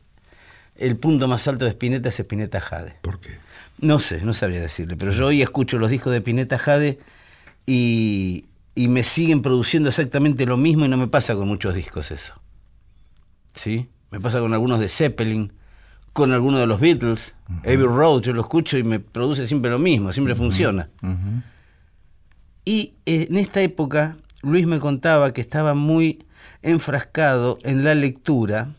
el 0.75 0.97
punto 0.97 1.27
más 1.27 1.47
alto 1.47 1.65
de 1.65 1.71
Spinetta 1.71 2.09
es 2.09 2.19
Spinetta 2.19 2.59
Jade. 2.59 2.95
¿Por 3.01 3.19
qué? 3.19 3.37
No 3.79 3.99
sé, 3.99 4.21
no 4.23 4.33
sabría 4.33 4.61
decirle, 4.61 4.95
pero 4.97 5.11
yo 5.11 5.27
hoy 5.27 5.41
escucho 5.41 5.77
los 5.77 5.89
discos 5.89 6.11
de 6.13 6.21
Pineta 6.21 6.57
Jade 6.57 6.99
y, 7.65 8.45
y 8.75 8.87
me 8.87 9.03
siguen 9.03 9.41
produciendo 9.41 9.89
exactamente 9.89 10.45
lo 10.45 10.57
mismo 10.57 10.85
y 10.85 10.87
no 10.87 10.97
me 10.97 11.07
pasa 11.07 11.35
con 11.35 11.47
muchos 11.47 11.75
discos 11.75 12.11
eso. 12.11 12.33
¿Sí? 13.53 13.89
Me 14.11 14.19
pasa 14.19 14.39
con 14.39 14.53
algunos 14.53 14.79
de 14.79 14.89
Zeppelin, 14.89 15.51
con 16.13 16.31
algunos 16.31 16.59
de 16.59 16.65
los 16.65 16.79
Beatles, 16.79 17.35
Abbey 17.59 17.77
Road, 17.77 18.21
yo 18.21 18.33
lo 18.33 18.41
escucho 18.41 18.77
y 18.77 18.83
me 18.83 18.99
produce 18.99 19.47
siempre 19.47 19.69
lo 19.69 19.77
mismo, 19.77 20.11
siempre 20.13 20.33
funciona. 20.33 20.89
Y 22.65 22.95
en 23.05 23.35
esta 23.35 23.61
época, 23.61 24.17
Luis 24.41 24.65
me 24.65 24.79
contaba 24.79 25.31
que 25.31 25.41
estaba 25.41 25.75
muy 25.75 26.25
enfrascado 26.63 27.59
en 27.63 27.83
la 27.83 27.93
lectura 27.93 28.69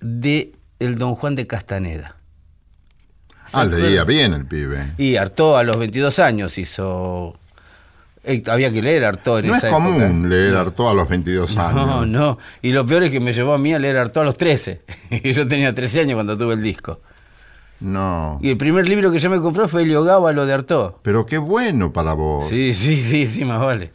de 0.00 0.52
El 0.78 0.98
Don 0.98 1.16
Juan 1.16 1.34
de 1.34 1.48
Castaneda. 1.48 2.17
Ah, 3.52 3.64
¿Se 3.68 3.76
leía 3.78 4.04
bien 4.04 4.34
el 4.34 4.44
pibe. 4.46 4.92
Y 4.98 5.16
Artaud 5.16 5.56
a 5.56 5.62
los 5.62 5.78
22 5.78 6.18
años 6.18 6.58
hizo... 6.58 7.34
eh, 8.24 8.42
había 8.46 8.70
que 8.72 8.82
leer 8.82 9.04
Artaud 9.04 9.38
en 9.40 9.46
No 9.48 9.54
es 9.56 9.64
esa 9.64 9.70
común 9.72 10.02
época. 10.02 10.28
leer 10.28 10.54
Artaud 10.56 10.88
a 10.90 10.94
los 10.94 11.08
22 11.08 11.56
No, 11.56 11.62
años. 11.62 12.06
no. 12.08 12.38
Y 12.62 12.72
lo 12.72 12.84
peor 12.86 13.04
es 13.04 13.10
que 13.10 13.20
me 13.20 13.32
llevó 13.32 13.54
a 13.54 13.58
mí 13.58 13.72
a 13.74 13.78
leer 13.78 13.96
Artaud 13.96 14.22
a 14.22 14.26
los 14.26 14.36
13. 14.36 14.82
Y 15.22 15.32
yo 15.32 15.48
tenía 15.48 15.74
13 15.74 16.00
años 16.00 16.14
cuando 16.14 16.36
tuve 16.36 16.54
el 16.54 16.62
disco. 16.62 17.00
No. 17.80 18.38
Y 18.42 18.50
el 18.50 18.56
primer 18.56 18.88
libro 18.88 19.12
que 19.12 19.20
yo 19.20 19.30
me 19.30 19.40
compré 19.40 19.68
fue 19.68 19.82
El 19.82 19.92
lo 19.92 20.46
de 20.46 20.52
Artaud. 20.52 20.94
Pero 21.02 21.24
qué 21.26 21.38
bueno 21.38 21.92
para 21.92 22.12
vos. 22.12 22.48
Sí, 22.48 22.74
sí, 22.74 22.96
sí, 23.00 23.26
sí, 23.26 23.44
más 23.44 23.60
vale. 23.60 23.92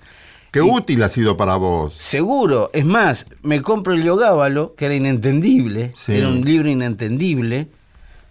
Qué 0.51 0.61
útil 0.61 1.01
ha 1.03 1.09
sido 1.09 1.35
para 1.35 1.55
vos. 1.55 1.95
Seguro, 1.99 2.69
es 2.73 2.85
más, 2.85 3.25
me 3.41 3.61
compro 3.61 3.93
el 3.93 4.03
Yogábalo, 4.03 4.75
que 4.75 4.85
era 4.85 4.93
inentendible, 4.95 5.91
Sí. 5.95 6.13
era 6.15 6.27
un 6.29 6.41
libro 6.41 6.69
inentendible, 6.69 7.69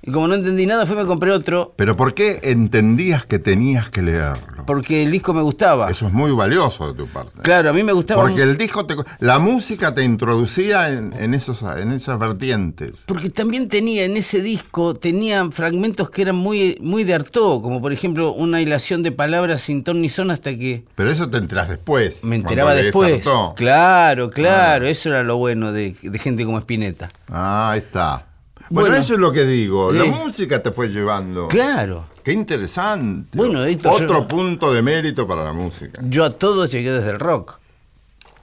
Y 0.04 0.10
como 0.10 0.26
no 0.26 0.34
entendí 0.34 0.66
nada, 0.66 0.84
fui 0.84 0.96
me 0.96 1.06
compré 1.06 1.30
otro 1.30 1.74
Pero 1.76 1.96
¿por 1.96 2.12
qué 2.12 2.40
entendías 2.42 3.24
que 3.24 3.38
tenías 3.38 3.88
que 3.88 4.02
leerlo? 4.02 4.52
porque 4.66 5.02
el 5.02 5.10
disco 5.10 5.32
me 5.32 5.42
gustaba. 5.42 5.90
Eso 5.90 6.06
es 6.06 6.12
muy 6.12 6.32
valioso 6.32 6.92
de 6.92 6.94
tu 6.94 7.06
parte. 7.06 7.42
Claro, 7.42 7.70
a 7.70 7.72
mí 7.72 7.82
me 7.82 7.92
gustaba. 7.92 8.22
Porque 8.22 8.42
el 8.42 8.56
disco, 8.56 8.86
te, 8.86 8.94
la 9.20 9.38
música 9.38 9.94
te 9.94 10.04
introducía 10.04 10.88
en, 10.88 11.12
en 11.18 11.34
esos, 11.34 11.62
en 11.62 11.92
esas 11.92 12.18
vertientes. 12.18 13.02
Porque 13.06 13.30
también 13.30 13.68
tenía 13.68 14.04
en 14.04 14.16
ese 14.16 14.40
disco, 14.40 14.94
tenía 14.94 15.50
fragmentos 15.50 16.10
que 16.10 16.22
eran 16.22 16.36
muy, 16.36 16.78
muy 16.80 17.04
de 17.04 17.14
Artaud, 17.14 17.62
como 17.62 17.80
por 17.80 17.92
ejemplo 17.92 18.32
una 18.32 18.60
hilación 18.60 19.02
de 19.02 19.12
palabras 19.12 19.62
sin 19.62 19.84
ton 19.84 20.00
ni 20.00 20.08
son 20.08 20.30
hasta 20.30 20.56
que 20.56 20.84
Pero 20.94 21.10
eso 21.10 21.28
te 21.28 21.38
enterás 21.38 21.68
después. 21.68 22.22
me 22.24 22.36
enteraba 22.36 22.74
después. 22.74 23.22
Claro, 23.56 24.30
claro, 24.30 24.86
eso 24.86 25.08
era 25.08 25.22
lo 25.22 25.36
bueno 25.36 25.72
de, 25.72 25.94
de 26.02 26.18
gente 26.18 26.44
como 26.44 26.58
Spinetta. 26.58 27.10
Ah, 27.28 27.72
ahí 27.72 27.78
está. 27.80 28.26
Bueno, 28.72 28.88
Bueno. 28.88 29.02
eso 29.04 29.14
es 29.14 29.20
lo 29.20 29.32
que 29.32 29.44
digo. 29.44 29.92
La 29.92 30.04
música 30.04 30.62
te 30.62 30.70
fue 30.72 30.88
llevando. 30.88 31.48
Claro. 31.48 32.06
Qué 32.24 32.32
interesante. 32.32 33.36
Bueno, 33.36 33.64
esto 33.64 33.90
Otro 33.90 34.20
yo- 34.22 34.28
punto 34.28 34.72
de 34.72 34.80
mérito 34.82 35.26
para 35.26 35.44
la 35.44 35.52
música. 35.52 36.00
Yo 36.08 36.24
a 36.24 36.30
todo 36.30 36.66
llegué 36.66 36.90
desde 36.92 37.10
el 37.10 37.18
rock. 37.18 37.58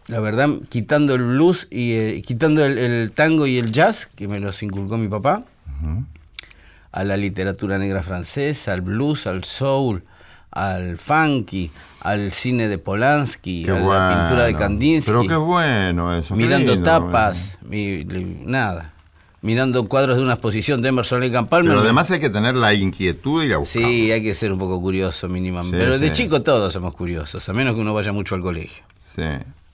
La 0.07 0.19
verdad, 0.19 0.49
quitando 0.69 1.15
el 1.15 1.23
blues 1.23 1.67
y 1.71 1.93
eh, 1.93 2.21
quitando 2.25 2.65
el, 2.65 2.77
el 2.77 3.11
tango 3.11 3.47
y 3.47 3.57
el 3.57 3.71
jazz, 3.71 4.07
que 4.15 4.27
me 4.27 4.39
los 4.39 4.61
inculcó 4.63 4.97
mi 4.97 5.07
papá, 5.07 5.43
a 6.91 7.03
la 7.03 7.15
literatura 7.17 7.77
negra 7.77 8.01
francesa, 8.03 8.73
al 8.73 8.81
blues, 8.81 9.27
al 9.27 9.43
soul, 9.43 10.03
al 10.51 10.97
funky, 10.97 11.71
al 12.01 12.31
cine 12.33 12.67
de 12.67 12.77
Polanski, 12.79 13.63
Qué 13.65 13.71
a 13.71 13.75
bueno. 13.75 13.91
la 14.09 14.17
pintura 14.19 14.45
de 14.45 14.55
Kandinsky, 14.55 15.05
Pero 15.11 15.21
qué 15.27 15.35
bueno 15.35 16.15
eso. 16.17 16.35
mirando 16.35 16.73
lindo, 16.73 16.83
tapas, 16.85 17.59
mi- 17.61 18.03
nada, 18.45 18.91
mirando 19.41 19.87
cuadros 19.87 20.17
de 20.17 20.23
una 20.23 20.33
exposición 20.33 20.81
de 20.81 20.89
Emerson 20.89 21.21
Lake. 21.21 21.47
Palmer. 21.47 21.71
Pero 21.71 21.79
además 21.81 22.11
hay 22.11 22.19
que 22.19 22.29
tener 22.29 22.55
la 22.55 22.73
inquietud 22.73 23.41
de 23.41 23.47
ir 23.47 23.53
a 23.53 23.57
buscar. 23.57 23.81
Sí, 23.81 24.11
hay 24.11 24.21
que 24.21 24.35
ser 24.35 24.51
un 24.51 24.59
poco 24.59 24.81
curioso 24.81 25.29
mínimamente. 25.29 25.77
Sí, 25.77 25.83
Pero 25.83 25.99
de 25.99 26.11
chico 26.11 26.41
todos 26.41 26.73
somos 26.73 26.93
curiosos, 26.95 27.47
a 27.47 27.53
menos 27.53 27.75
que 27.75 27.81
uno 27.81 27.93
vaya 27.93 28.11
mucho 28.11 28.35
al 28.35 28.41
colegio. 28.41 28.83
Sí. 29.15 29.23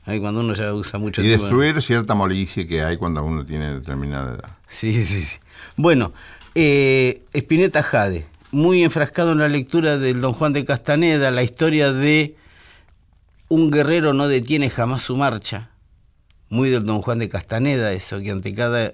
Ahí 0.05 0.19
cuando 0.19 0.41
uno 0.41 0.53
ya 0.53 0.71
usa 0.71 0.99
mucho 0.99 1.23
Y 1.23 1.27
destruir 1.27 1.81
cierta 1.81 2.13
molicie 2.13 2.67
que 2.67 2.83
hay 2.83 2.97
cuando 2.97 3.23
uno 3.23 3.43
tiene 3.43 3.73
determinada 3.73 4.35
edad. 4.35 4.57
Sí, 4.67 4.93
sí, 5.03 5.23
sí. 5.23 5.37
Bueno, 5.77 6.13
eh, 6.53 7.23
Spinetta 7.33 7.81
Jade, 7.81 8.27
muy 8.51 8.83
enfrascado 8.83 9.31
en 9.31 9.39
la 9.39 9.49
lectura 9.49 9.97
del 9.97 10.21
Don 10.21 10.33
Juan 10.33 10.53
de 10.53 10.63
Castaneda, 10.63 11.31
la 11.31 11.41
historia 11.41 11.91
de 11.91 12.35
un 13.47 13.71
guerrero 13.71 14.13
no 14.13 14.27
detiene 14.27 14.69
jamás 14.69 15.03
su 15.03 15.17
marcha. 15.17 15.71
Muy 16.49 16.69
del 16.69 16.85
Don 16.85 17.01
Juan 17.01 17.17
de 17.17 17.27
Castaneda, 17.27 17.91
eso, 17.91 18.19
que 18.21 18.29
ante 18.29 18.53
cada, 18.53 18.93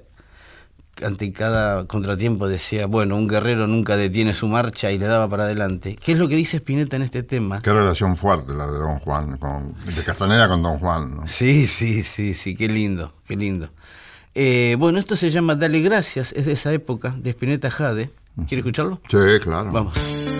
ante 1.04 1.32
cada 1.32 1.86
contratiempo 1.86 2.48
decía, 2.48 2.86
bueno, 2.86 3.16
un 3.16 3.28
guerrero 3.28 3.68
nunca 3.68 3.98
detiene 3.98 4.34
su 4.34 4.48
marcha 4.48 4.92
y 4.92 4.98
le 4.98 5.08
daba 5.08 5.28
para 5.30 5.44
adelante. 5.44 5.96
¿Qué 5.96 6.14
es 6.14 6.20
lo 6.20 6.28
que 6.28 6.36
dice 6.36 6.58
Spinetta 6.58 6.96
en 6.96 7.04
este 7.04 7.24
tema? 7.24 7.62
Qué 7.62 7.72
relación 7.72 8.16
fuerte 8.16 8.54
la 8.54 8.68
de 8.68 8.78
Don 8.78 9.00
Juan, 9.00 9.38
con, 9.38 9.74
de 9.86 10.04
Castaneda 10.04 10.48
con 10.48 10.62
Don 10.62 10.80
Juan. 10.80 11.16
¿no? 11.16 11.28
Sí, 11.28 11.68
sí, 11.68 12.04
sí, 12.04 12.34
sí, 12.34 12.56
qué 12.56 12.68
lindo, 12.68 13.14
qué 13.26 13.36
lindo. 13.36 13.70
Eh, 14.34 14.76
bueno, 14.80 15.00
esto 15.00 15.18
se 15.18 15.30
llama 15.30 15.56
Dale 15.56 15.82
Gracias, 15.82 16.32
es 16.34 16.46
de 16.46 16.54
esa 16.54 16.72
época, 16.72 17.14
de 17.18 17.32
Spinetta 17.32 17.70
Jade. 17.70 18.12
¿Quiere 18.48 18.60
escucharlo? 18.60 19.02
Sí, 19.10 19.18
claro. 19.44 19.72
Vamos. 19.72 20.31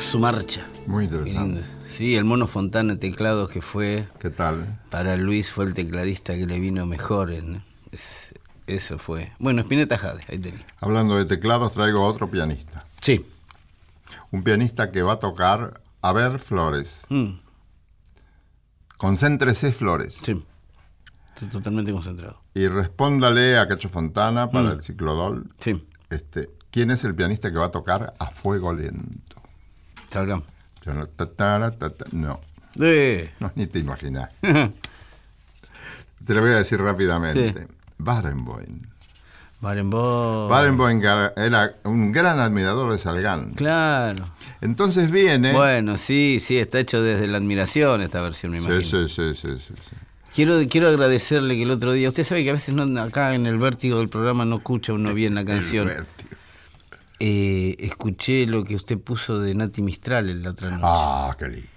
Su 0.00 0.18
marcha. 0.18 0.66
Muy 0.86 1.04
interesante. 1.04 1.62
Sí, 1.88 2.16
el 2.16 2.24
mono 2.24 2.46
Fontana 2.46 2.96
teclados 2.98 3.50
que 3.50 3.60
fue 3.60 4.06
¿Qué 4.18 4.30
tal? 4.30 4.80
para 4.90 5.16
Luis 5.16 5.50
fue 5.50 5.64
el 5.66 5.74
tecladista 5.74 6.34
que 6.34 6.46
le 6.46 6.58
vino 6.60 6.86
mejor. 6.86 7.30
en- 7.32 7.62
es- 7.92 8.34
eso 8.66 8.98
fue. 8.98 9.32
Bueno, 9.38 9.60
Spinetta 9.62 9.98
Jade, 9.98 10.24
ahí 10.28 10.38
tenía. 10.38 10.64
Hablando 10.80 11.16
de 11.16 11.24
teclados, 11.24 11.72
traigo 11.72 12.04
otro 12.04 12.30
pianista. 12.30 12.86
Sí. 13.00 13.26
Un 14.30 14.42
pianista 14.44 14.90
que 14.92 15.02
va 15.02 15.14
a 15.14 15.18
tocar 15.18 15.80
A 16.02 16.12
ver 16.14 16.38
Flores. 16.38 17.02
Mm, 17.10 17.32
Concéntrese 18.96 19.72
Flores. 19.72 20.14
sí. 20.22 20.44
Estoy 21.34 21.48
totalmente 21.48 21.90
concentrado. 21.92 22.38
Y 22.54 22.66
respóndale 22.68 23.56
a 23.58 23.66
Cacho 23.66 23.88
Fontana 23.88 24.50
para 24.50 24.72
el 24.72 24.82
ciclodol. 24.82 25.50
Sí. 25.58 25.86
Este, 26.10 26.50
¿Quién 26.70 26.90
es 26.90 27.02
el 27.04 27.14
pianista 27.14 27.50
que 27.50 27.56
va 27.58 27.66
a 27.66 27.70
tocar 27.70 28.12
a 28.18 28.26
fuego 28.30 28.72
lento? 28.74 29.29
Yo 30.10 30.94
no, 30.94 31.08
no, 32.12 32.40
Eh. 32.80 33.30
no, 33.40 33.52
ni 33.54 33.66
te 33.66 33.78
imaginas. 33.80 34.30
Te 34.40 36.34
lo 36.34 36.40
voy 36.42 36.50
a 36.50 36.56
decir 36.56 36.80
rápidamente. 36.80 37.66
Barenboim. 37.98 38.82
Barenboim. 39.60 40.48
Barenboim 40.48 41.02
era- 41.36 41.74
un 41.84 42.12
gran 42.12 42.38
admirador 42.38 42.92
de 42.92 42.98
Salgán. 42.98 43.52
Claro. 43.52 44.24
Entonces 44.60 45.10
viene... 45.10 45.52
Bueno, 45.52 45.98
sí, 45.98 46.40
sí, 46.42 46.58
está 46.58 46.78
hecho 46.78 47.02
desde 47.02 47.26
la 47.26 47.38
admiración 47.38 48.00
esta 48.02 48.20
versión, 48.22 48.52
me 48.52 48.58
imagino. 48.58 48.80
sí, 48.80 49.08
sí, 49.08 49.34
sí, 49.34 49.34
sí, 49.34 49.48
sí, 49.58 49.74
sí. 49.74 49.96
Quiero, 50.34 50.60
quiero 50.70 50.88
agradecerle 50.88 51.56
que 51.56 51.64
el 51.64 51.70
otro 51.72 51.92
día, 51.92 52.08
usted 52.08 52.24
sabe 52.24 52.44
que 52.44 52.50
a 52.50 52.54
veces 52.54 52.72
no, 52.74 53.00
acá 53.02 53.34
en 53.34 53.46
el 53.46 53.58
vértigo 53.58 53.98
del 53.98 54.08
programa 54.08 54.44
no 54.44 54.56
escucha 54.56 54.92
uno 54.92 55.12
bien 55.12 55.34
la 55.34 55.44
canción. 55.44 55.88
El 55.88 55.96
vértigo. 55.96 56.30
Eh, 57.22 57.76
escuché 57.80 58.46
lo 58.46 58.64
que 58.64 58.74
usted 58.74 58.98
puso 58.98 59.38
de 59.40 59.54
Nati 59.54 59.82
Mistral 59.82 60.30
en 60.30 60.42
la 60.42 60.50
otra 60.50 60.70
noche. 60.70 60.82
Ah, 60.84 61.36
qué 61.38 61.48
lindo. 61.48 61.68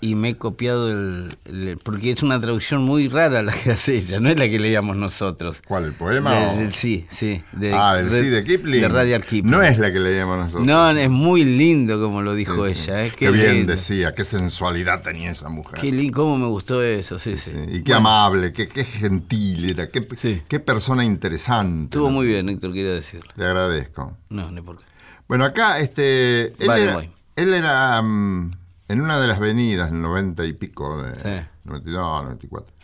Y 0.00 0.14
me 0.14 0.28
he 0.28 0.36
copiado 0.36 0.88
el, 0.90 1.36
el- 1.46 1.76
Porque 1.82 2.12
es 2.12 2.22
una 2.22 2.40
traducción 2.40 2.82
muy 2.82 3.08
rara 3.08 3.42
la 3.42 3.52
que 3.52 3.70
hace 3.72 3.96
ella, 3.96 4.20
no 4.20 4.28
es 4.30 4.38
la 4.38 4.48
que 4.48 4.60
leíamos 4.60 4.96
nosotros. 4.96 5.60
¿Cuál, 5.66 5.86
el 5.86 5.92
poema? 5.92 6.32
De- 6.34 6.46
o- 6.46 6.56
del 6.56 6.72
sí, 6.72 7.06
sí. 7.10 7.42
de- 7.52 7.74
ah, 7.74 7.96
el 7.98 8.08
de- 8.08 8.20
sí 8.20 8.26
de 8.28 8.44
Kipling. 8.44 8.80
De 8.80 8.88
Radial 8.88 9.22
Kipling. 9.24 9.50
No 9.50 9.60
es 9.62 9.76
la 9.78 9.92
que 9.92 9.98
leíamos 9.98 10.38
nosotros. 10.38 10.64
No, 10.64 10.88
es 10.90 11.10
muy 11.10 11.44
lindo 11.44 12.00
como 12.00 12.22
lo 12.22 12.34
dijo 12.34 12.64
Sí, 12.68 12.74
sí. 12.74 12.82
ella. 12.84 13.06
¿eh? 13.06 13.12
Qué, 13.16 13.30
bien 13.32 13.52
lindo. 13.54 13.72
decía, 13.72 14.14
qué 14.14 14.24
sensualidad 14.24 15.02
tenía 15.02 15.32
esa 15.32 15.48
mujer. 15.48 15.80
Qué 15.80 15.90
lindo, 15.90 16.16
cómo 16.22 16.38
me 16.38 16.46
gustó 16.46 16.82
eso, 16.82 17.18
sí, 17.18 17.36
sí. 17.36 17.50
Sí, 17.50 17.56
Y 17.78 17.82
qué 17.82 17.94
amable, 17.94 18.52
qué, 18.52 18.68
qué 18.68 18.84
gentil 18.84 19.68
era, 19.70 19.88
qué, 19.88 20.06
qué 20.46 20.60
persona 20.60 21.04
interesante. 21.04 21.84
Estuvo 21.96 22.10
muy 22.10 22.26
bien, 22.28 22.48
Héctor, 22.48 22.72
quería 22.72 22.92
decirle. 22.92 23.32
Le 23.36 23.46
agradezco. 23.46 24.16
No, 24.30 24.50
no 24.52 24.62
por 24.64 24.78
qué. 24.78 24.84
Bueno, 25.26 25.44
acá 25.44 25.80
este, 25.80 26.46
él 26.58 26.66
Vale, 26.68 26.84
era, 26.84 26.94
voy. 26.94 27.10
él 27.36 27.52
era, 27.54 28.00
mm, 28.00 28.50
en 28.88 29.00
una 29.00 29.18
de 29.20 29.26
las 29.28 29.38
venidas, 29.38 29.90
en 29.90 30.00
90 30.02 30.44
y 30.44 30.52
pico, 30.54 31.02
de, 31.02 31.14
Sí. 31.14 31.46
92, 31.64 32.22
94, 32.24 32.74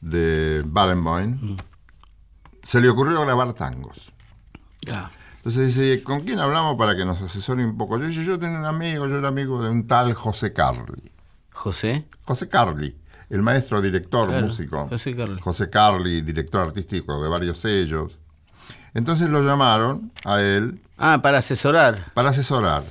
de 0.00 0.62
Barenboim, 0.66 1.30
Mm. 1.40 1.56
se 2.62 2.80
le 2.80 2.88
ocurrió 2.88 3.20
grabar 3.22 3.52
tangos. 3.54 4.12
Ah, 4.90 5.10
Entonces 5.36 5.68
dice, 5.74 6.02
¿con 6.02 6.20
quién 6.20 6.38
hablamos 6.38 6.76
para 6.76 6.94
que 6.94 7.04
nos 7.06 7.20
asesore 7.22 7.64
un 7.64 7.76
poco? 7.78 7.98
Yo, 7.98 8.08
yo, 8.10 8.20
yo 8.22 8.38
tenía 8.38 8.58
un 8.58 8.66
amigo, 8.66 9.06
yo 9.06 9.18
era 9.18 9.28
amigo 9.28 9.62
de 9.62 9.70
un 9.70 9.86
tal 9.86 10.12
José 10.14 10.52
Carli. 10.52 11.12
José. 11.52 12.06
José 12.24 12.48
Carli, 12.48 12.94
el 13.30 13.40
maestro 13.42 13.80
director, 13.80 14.28
Claro, 14.28 14.46
músico. 14.46 14.86
José 14.88 15.16
Carli. 15.16 15.40
José 15.40 15.70
Carli, 15.70 16.20
director 16.20 16.60
artístico 16.66 17.22
de 17.22 17.28
varios 17.30 17.58
sellos. 17.58 18.18
Entonces 18.92 19.30
lo 19.30 19.40
llamaron 19.42 20.12
a 20.24 20.40
él 20.42 20.80
Ah, 20.98 21.20
para 21.22 21.38
asesorar. 21.38 22.12
para 22.12 22.30
asesorar. 22.30 22.82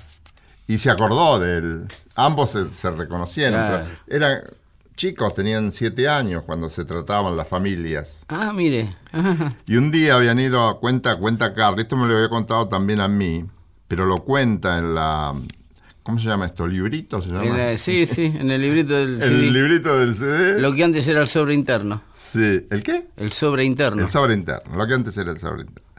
Y 0.66 0.78
se 0.80 0.90
acordó 0.90 1.38
de 1.40 1.58
él. 1.58 1.88
Ambos 2.26 2.52
se, 2.52 2.72
se 2.72 2.92
reconocieron. 2.92 3.60
Claro. 3.60 3.86
Eran 4.08 4.42
chicos, 4.96 5.34
tenían 5.34 5.72
siete 5.72 6.10
años 6.10 6.44
cuando 6.46 6.70
se 6.70 6.84
trataban 6.84 7.38
las 7.38 7.48
familias. 7.48 8.26
Ah, 8.28 8.52
mire. 8.54 8.94
Ajá. 9.14 9.54
Y 9.66 9.78
un 9.78 9.92
día 9.92 10.16
habían 10.16 10.38
ido 10.40 10.68
a 10.68 10.80
cuenta, 10.80 11.16
cuenta 11.16 11.54
Carly, 11.54 11.84
esto 11.84 11.96
me 11.96 12.06
lo 12.08 12.16
había 12.18 12.28
contado 12.28 12.68
también 12.68 13.00
a 13.00 13.08
mí, 13.08 13.46
pero 13.88 14.06
lo 14.06 14.24
cuenta 14.26 14.78
en 14.78 14.94
la, 14.96 15.34
¿cómo 16.04 16.20
se 16.20 16.28
llama 16.28 16.48
esto? 16.48 16.68
¿Librito 16.68 17.22
se 17.22 17.30
llama? 17.30 17.46
La- 17.58 17.78
sí, 17.78 18.06
sí, 18.06 18.26
en 18.26 18.52
el 18.52 18.62
librito 18.62 18.94
del 18.96 19.16
el 19.24 19.30
CD. 19.30 19.52
librito 19.52 19.98
del 19.98 20.16
CD. 20.16 20.60
Lo 20.60 20.74
que 20.74 20.84
antes 20.84 21.08
era 21.08 21.22
el 21.22 21.30
sobre 21.30 21.54
interno. 21.54 22.02
Sí, 22.14 22.68
¿el 22.70 22.84
qué? 22.84 23.08
El 23.16 23.32
sobre 23.32 23.64
interno. 23.64 24.02
El 24.04 24.10
sobre 24.10 24.34
interno, 24.34 24.76
lo 24.76 24.86
que 24.86 24.94
antes 24.96 25.18
era 25.18 25.32
el 25.32 25.40
sobre 25.40 25.62
interno. 25.62 25.90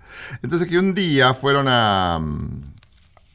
Entonces 0.43 0.69
que 0.69 0.79
un 0.79 0.93
día 0.95 1.33
fueron 1.33 1.67
a, 1.69 2.21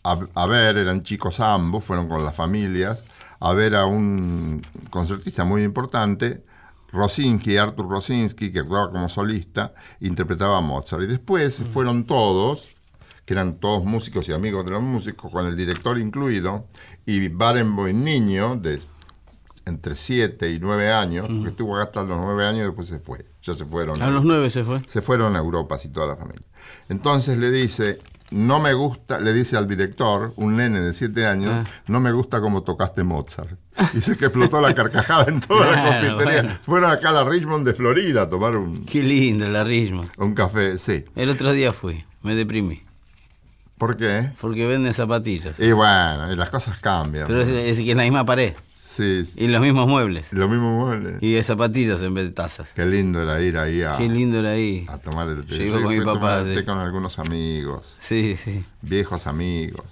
a, 0.05 0.19
a 0.35 0.45
ver, 0.47 0.77
eran 0.77 1.03
chicos 1.03 1.39
ambos, 1.39 1.83
fueron 1.83 2.07
con 2.07 2.23
las 2.23 2.35
familias, 2.35 3.05
a 3.39 3.53
ver 3.53 3.75
a 3.75 3.85
un 3.85 4.61
concertista 4.89 5.43
muy 5.43 5.63
importante, 5.63 6.43
Rosinski, 6.91 7.57
Arthur 7.57 7.89
Rosinski, 7.89 8.51
que 8.51 8.59
actuaba 8.59 8.91
como 8.91 9.09
solista, 9.09 9.73
interpretaba 9.99 10.57
a 10.57 10.61
Mozart. 10.61 11.03
Y 11.03 11.07
después 11.07 11.55
se 11.55 11.65
fueron 11.65 12.05
todos, 12.05 12.75
que 13.25 13.33
eran 13.33 13.55
todos 13.55 13.83
músicos 13.83 14.29
y 14.29 14.33
amigos 14.33 14.65
de 14.65 14.71
los 14.71 14.81
músicos, 14.81 15.31
con 15.31 15.45
el 15.45 15.55
director 15.55 15.99
incluido, 15.99 16.67
y 17.05 17.27
Barenboim 17.27 18.03
niño, 18.03 18.55
de 18.55 18.81
entre 19.65 19.95
7 19.95 20.51
y 20.51 20.59
9 20.59 20.91
años, 20.91 21.27
que 21.27 21.49
estuvo 21.49 21.75
acá 21.75 21.85
hasta 21.85 22.03
los 22.03 22.19
9 22.19 22.45
años 22.45 22.61
y 22.61 22.65
después 22.65 22.87
se 22.87 22.99
fue. 22.99 23.25
Ya 23.41 23.55
se 23.55 23.65
fueron. 23.65 24.01
A 24.01 24.09
los 24.09 24.23
nueve 24.23 24.49
se 24.49 24.63
fue. 24.63 24.81
Se 24.87 25.01
fueron 25.01 25.35
a 25.35 25.39
Europa, 25.39 25.75
así 25.75 25.89
toda 25.89 26.07
la 26.07 26.15
familia. 26.15 26.45
Entonces 26.89 27.37
le 27.37 27.51
dice, 27.51 27.99
no 28.31 28.59
me 28.59 28.73
gusta, 28.73 29.19
le 29.19 29.33
dice 29.33 29.55
al 29.57 29.67
director, 29.67 30.33
un 30.37 30.57
nene 30.57 30.79
de 30.81 30.93
7 30.93 31.25
años, 31.27 31.65
Ah. 31.65 31.69
no 31.87 31.99
me 31.99 32.11
gusta 32.11 32.41
como 32.41 32.63
tocaste 32.63 33.03
Mozart. 33.03 33.51
Dice 33.93 34.17
que 34.17 34.25
explotó 34.25 34.61
la 34.61 34.73
carcajada 34.73 35.25
en 35.27 35.41
toda 35.41 35.65
la 35.71 35.83
confitería. 35.83 36.41
bueno. 36.41 36.57
Fueron 36.63 36.89
acá 36.91 37.09
a 37.09 37.11
la 37.11 37.23
Richmond 37.25 37.65
de 37.67 37.73
Florida 37.73 38.23
a 38.23 38.29
tomar 38.29 38.55
un, 38.55 38.85
Qué 38.85 39.03
lindo 39.03 39.47
la 39.49 39.63
Risma. 39.63 40.05
un 40.17 40.33
café. 40.33 40.77
Sí. 40.77 41.03
El 41.15 41.29
otro 41.29 41.51
día 41.51 41.71
fui, 41.73 42.03
me 42.21 42.35
deprimí. 42.35 42.81
¿Por 43.77 43.97
qué? 43.97 44.31
Porque 44.39 44.65
venden 44.65 44.93
zapatillas. 44.93 45.59
Y 45.59 45.73
bueno, 45.73 46.31
y 46.31 46.35
las 46.37 46.49
cosas 46.49 46.79
cambian. 46.79 47.27
Pero 47.27 47.41
es, 47.41 47.49
es 47.49 47.77
que 47.77 47.91
es 47.91 47.97
la 47.97 48.03
misma 48.03 48.25
pared. 48.25 48.53
Sí. 48.87 49.23
Y 49.35 49.47
los 49.47 49.61
mismos 49.61 49.87
muebles. 49.87 50.27
Lo 50.31 50.47
mismo 50.47 50.77
mueble. 50.85 51.17
Y 51.19 51.33
de 51.33 51.43
zapatillas 51.43 51.99
en 52.01 52.13
vez 52.13 52.25
de 52.25 52.31
tazas. 52.31 52.67
Qué 52.75 52.85
lindo 52.85 53.19
era 53.21 53.41
ir 53.41 53.57
ahí 53.57 53.81
a, 53.81 53.97
Qué 53.97 54.07
lindo 54.07 54.39
era 54.39 54.51
ahí. 54.51 54.85
a 54.87 54.99
tomar 54.99 55.27
el 55.27 55.43
té. 55.45 55.65
Yo 55.67 55.81
con 55.81 55.97
mi 55.97 56.01
papá 56.05 56.41
el 56.41 56.53
té 56.53 56.63
con 56.63 56.77
algunos 56.77 57.17
amigos, 57.17 57.97
Sí, 57.99 58.35
sí. 58.37 58.63
viejos 58.83 59.25
amigos. 59.25 59.85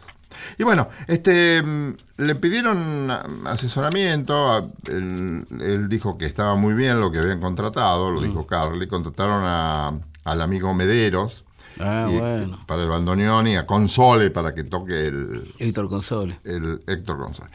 Y 0.60 0.64
bueno, 0.64 0.90
este 1.08 1.64
mm, 1.64 1.94
le 2.18 2.36
pidieron 2.36 3.08
mm, 3.08 3.48
asesoramiento, 3.48 4.72
él, 4.88 5.46
él 5.60 5.90
dijo 5.90 6.18
que 6.18 6.26
estaba 6.26 6.54
muy 6.56 6.74
bien 6.76 7.00
lo 7.00 7.12
que 7.12 7.18
habían 7.20 7.40
contratado, 7.42 8.12
lo 8.12 8.22
dijo 8.22 8.46
Carly, 8.46 8.88
contrataron 8.88 9.42
a- 9.44 9.92
al 10.26 10.42
amigo 10.42 10.74
Mederos 10.74 11.44
Ah, 11.80 12.08
y- 12.12 12.18
bueno. 12.18 12.60
para 12.68 12.84
el 12.84 12.90
bandoneón 12.90 13.48
y 13.48 13.56
a 13.56 13.66
Console 13.66 14.30
para 14.30 14.54
que 14.54 14.64
toque 14.64 15.06
el, 15.06 15.44
Héctor 15.58 15.90
Console. 15.90 16.40
el 16.44 16.82
Héctor 16.88 17.18
González. 17.18 17.52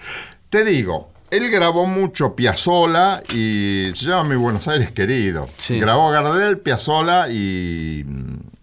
Te 0.50 0.64
digo, 0.64 1.12
él 1.30 1.50
grabó 1.50 1.86
mucho 1.86 2.34
Piazzola 2.34 3.22
y 3.34 3.90
se 3.94 4.06
llama 4.06 4.28
Mi 4.30 4.36
Buenos 4.36 4.66
Aires 4.68 4.90
Querido. 4.92 5.48
Sí. 5.58 5.78
Grabó 5.80 6.10
Gardel, 6.10 6.58
Piazzola 6.58 7.28
y, 7.30 8.04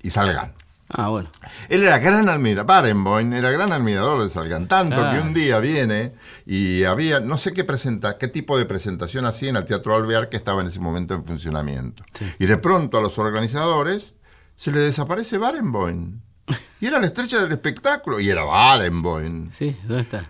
y 0.01 0.09
Salgán. 0.09 0.53
Ah, 0.89 1.09
bueno. 1.09 1.29
Él 1.67 1.81
era 1.83 1.97
gran 1.97 2.29
admirador, 2.29 2.67
Barenboim 2.67 3.33
era 3.33 3.49
gran 3.49 3.73
admirador 3.73 4.21
de 4.21 4.29
Salgán, 4.29 4.67
tanto 4.67 4.95
Ah. 5.03 5.13
que 5.13 5.19
un 5.19 5.33
día 5.33 5.59
viene 5.59 6.13
y 6.45 6.83
había, 6.83 7.19
no 7.19 7.37
sé 7.39 7.53
qué 7.53 7.63
presenta, 7.63 8.17
qué 8.19 8.27
tipo 8.27 8.57
de 8.57 8.65
presentación 8.65 9.25
hacía 9.25 9.49
en 9.49 9.55
el 9.55 9.65
Teatro 9.65 9.95
Alvear 9.95 10.29
que 10.29 10.37
estaba 10.37 10.61
en 10.61 10.67
ese 10.67 10.79
momento 10.79 11.15
en 11.15 11.25
funcionamiento. 11.25 12.03
Y 12.39 12.45
de 12.45 12.57
pronto 12.57 12.99
a 12.99 13.01
los 13.01 13.17
organizadores 13.17 14.13
se 14.55 14.71
le 14.71 14.79
desaparece 14.79 15.37
Barenboim. 15.37 16.21
Y 16.81 16.87
era 16.87 16.99
la 16.99 17.07
estrella 17.07 17.39
del 17.39 17.51
espectáculo, 17.53 18.19
y 18.19 18.29
era 18.29 18.43
Barenboim. 18.43 19.49
Sí, 19.51 19.75
¿dónde 19.87 20.03
está? 20.03 20.29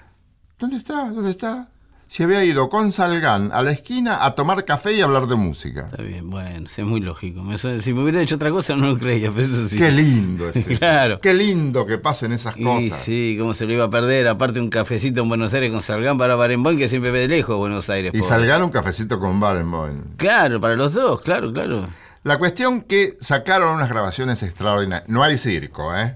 ¿Dónde 0.57 0.77
está? 0.77 1.09
¿Dónde 1.09 1.31
está? 1.31 1.67
Se 2.15 2.23
había 2.23 2.45
ido 2.45 2.69
con 2.69 2.93
Salgán 2.93 3.49
a 3.51 3.61
la 3.61 3.71
esquina 3.71 4.23
a 4.23 4.35
tomar 4.35 4.63
café 4.63 4.93
y 4.93 5.01
hablar 5.01 5.27
de 5.27 5.35
música. 5.35 5.87
Está 5.91 6.01
bien, 6.01 6.29
bueno, 6.29 6.69
es 6.73 6.85
muy 6.85 7.01
lógico. 7.01 7.43
Si 7.81 7.91
me 7.91 8.03
hubiera 8.03 8.21
hecho 8.21 8.35
otra 8.35 8.51
cosa 8.51 8.73
no 8.77 8.87
lo 8.87 8.97
creía, 8.97 9.29
pero 9.31 9.45
eso 9.45 9.67
sí. 9.67 9.75
Qué 9.77 9.91
lindo 9.91 10.47
es 10.47 10.55
eso. 10.65 10.79
Claro. 10.79 11.19
Qué 11.19 11.33
lindo 11.33 11.85
que 11.85 11.97
pasen 11.97 12.31
esas 12.31 12.55
Y 12.55 12.63
cosas. 12.63 13.01
sí, 13.03 13.35
cómo 13.37 13.53
se 13.53 13.65
lo 13.65 13.73
iba 13.73 13.83
a 13.83 13.89
perder. 13.89 14.29
Aparte 14.29 14.61
un 14.61 14.69
cafecito 14.69 15.23
en 15.23 15.27
Buenos 15.27 15.53
Aires 15.53 15.73
con 15.73 15.81
Salgán 15.81 16.17
para 16.17 16.37
Barenboim, 16.37 16.77
que 16.77 16.87
siempre 16.87 17.11
ve 17.11 17.19
de 17.19 17.27
lejos 17.27 17.57
Buenos 17.57 17.89
Aires. 17.89 18.11
Y 18.13 18.19
pobre. 18.19 18.29
Salgán 18.29 18.63
un 18.63 18.69
cafecito 18.69 19.19
con 19.19 19.37
Barenboim. 19.41 20.15
Claro, 20.15 20.61
para 20.61 20.77
los 20.77 20.93
dos, 20.93 21.19
claro, 21.21 21.51
claro. 21.51 21.89
La 22.23 22.37
cuestión 22.37 22.83
que 22.83 23.17
sacaron 23.19 23.75
unas 23.75 23.89
grabaciones 23.89 24.41
extraordinarias. 24.41 25.09
No 25.09 25.21
hay 25.21 25.37
circo, 25.37 25.93
¿eh? 25.93 26.15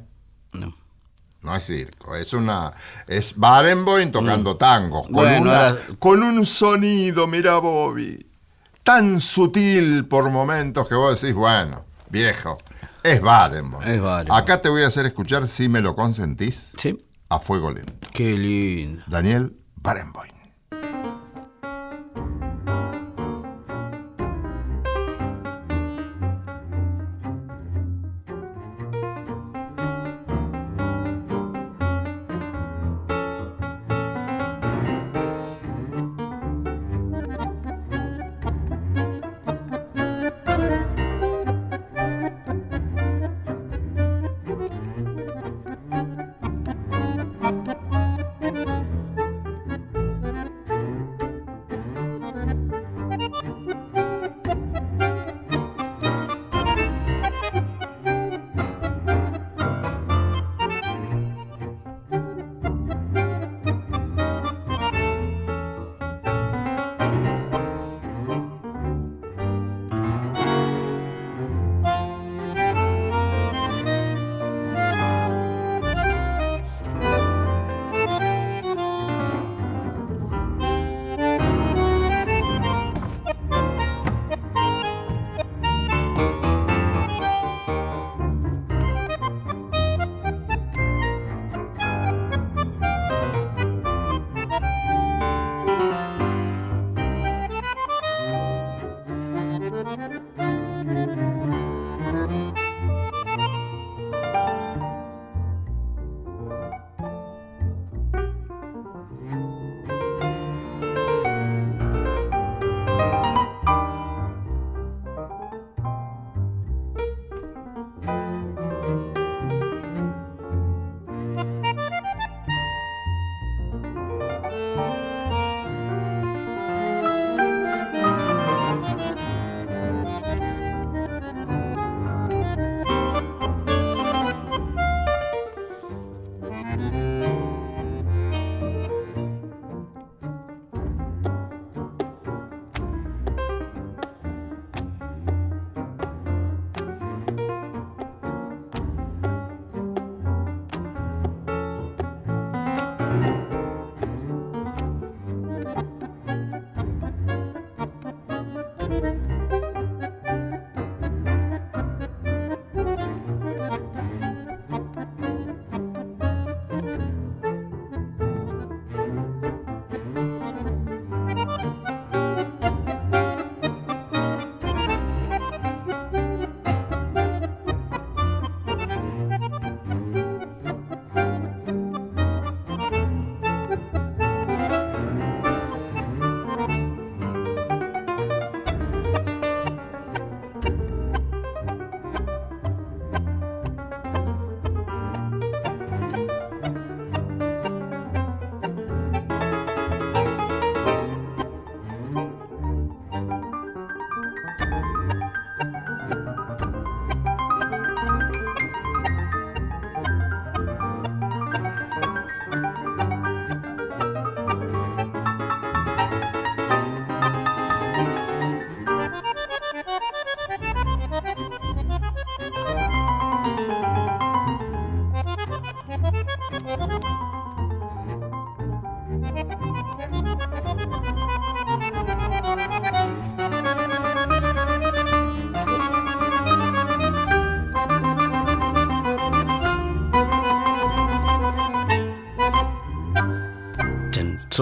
No. 0.53 0.77
No 1.41 1.53
hay 1.53 1.61
circo. 1.61 2.15
Es 2.15 2.33
una. 2.33 2.73
Es 3.07 3.33
Barenboim 3.35 4.11
tocando 4.11 4.57
tangos. 4.57 5.03
Con, 5.03 5.11
Mm. 5.11 5.15
Bueno, 5.15 5.41
una- 5.41 5.67
ahora- 5.69 5.77
con 5.99 6.21
un 6.23 6.45
sonido, 6.45 7.27
mira 7.27 7.57
Bobby. 7.59 8.25
Tan 8.83 9.21
sutil 9.21 10.05
por 10.07 10.29
momentos 10.29 10.87
que 10.87 10.95
vos 10.95 11.21
decís, 11.21 11.35
bueno, 11.35 11.85
viejo. 12.09 12.57
Es 13.03 13.21
Barenboim. 13.21 13.87
Es 13.87 14.01
Barenboim. 14.01 14.37
Acá 14.41 14.61
te 14.61 14.67
voy 14.69 14.83
a 14.83 14.87
hacer 14.87 15.05
escuchar, 15.05 15.47
si 15.47 15.69
me 15.69 15.79
lo 15.81 15.95
consentís, 15.95 16.73
Sí. 16.77 17.05
a 17.29 17.39
fuego 17.39 17.71
lento. 17.71 17.93
Qué 18.13 18.37
lindo. 18.37 19.03
Daniel 19.07 19.55
Barenboim. 19.75 20.31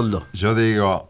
Soldó. 0.01 0.25
Yo 0.33 0.53
digo, 0.55 1.09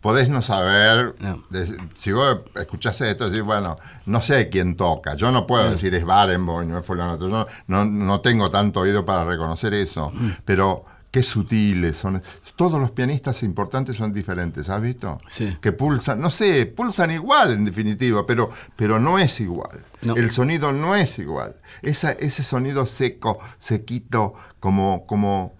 podés 0.00 0.28
no 0.28 0.42
saber, 0.42 1.14
No. 1.20 1.42
de- 1.50 1.76
si 1.94 2.12
vos 2.12 2.38
escuchás 2.54 3.00
esto, 3.00 3.28
decís, 3.28 3.42
bueno, 3.44 3.76
no 4.06 4.20
sé 4.22 4.48
quién 4.48 4.76
toca. 4.76 5.14
Yo 5.14 5.30
no 5.32 5.46
puedo 5.46 5.70
decir 5.70 5.94
es 5.94 6.04
Barenboim, 6.04 6.68
no 6.70 6.78
es 6.78 6.86
fulano. 6.86 7.18
Yo 7.18 7.46
no, 7.66 7.84
no 7.84 8.20
tengo 8.20 8.50
tanto 8.50 8.80
oído 8.80 9.04
para 9.04 9.24
reconocer 9.24 9.74
eso. 9.74 10.10
Mm. 10.14 10.30
Pero 10.44 10.84
qué 11.10 11.22
sutiles 11.22 11.96
son. 11.96 12.22
Todos 12.54 12.78
los 12.78 12.90
pianistas 12.90 13.42
importantes 13.42 13.96
son 13.96 14.12
diferentes, 14.12 14.68
¿has 14.68 14.80
visto? 14.82 15.18
Sí. 15.30 15.56
Que 15.60 15.72
pulsan, 15.72 16.20
no 16.20 16.28
sé, 16.28 16.66
pulsan 16.66 17.10
igual 17.10 17.52
en 17.52 17.64
definitiva, 17.64 18.26
pero, 18.26 18.50
pero 18.76 18.98
no 19.00 19.18
es 19.18 19.40
igual. 19.40 19.84
No. 20.02 20.14
El 20.16 20.30
sonido 20.30 20.70
no 20.72 20.94
es 20.94 21.18
igual. 21.18 21.56
Esa, 21.82 22.12
ese 22.12 22.42
sonido 22.42 22.84
seco, 22.84 23.38
sequito, 23.58 24.34
como, 24.60 25.06
como, 25.06 25.54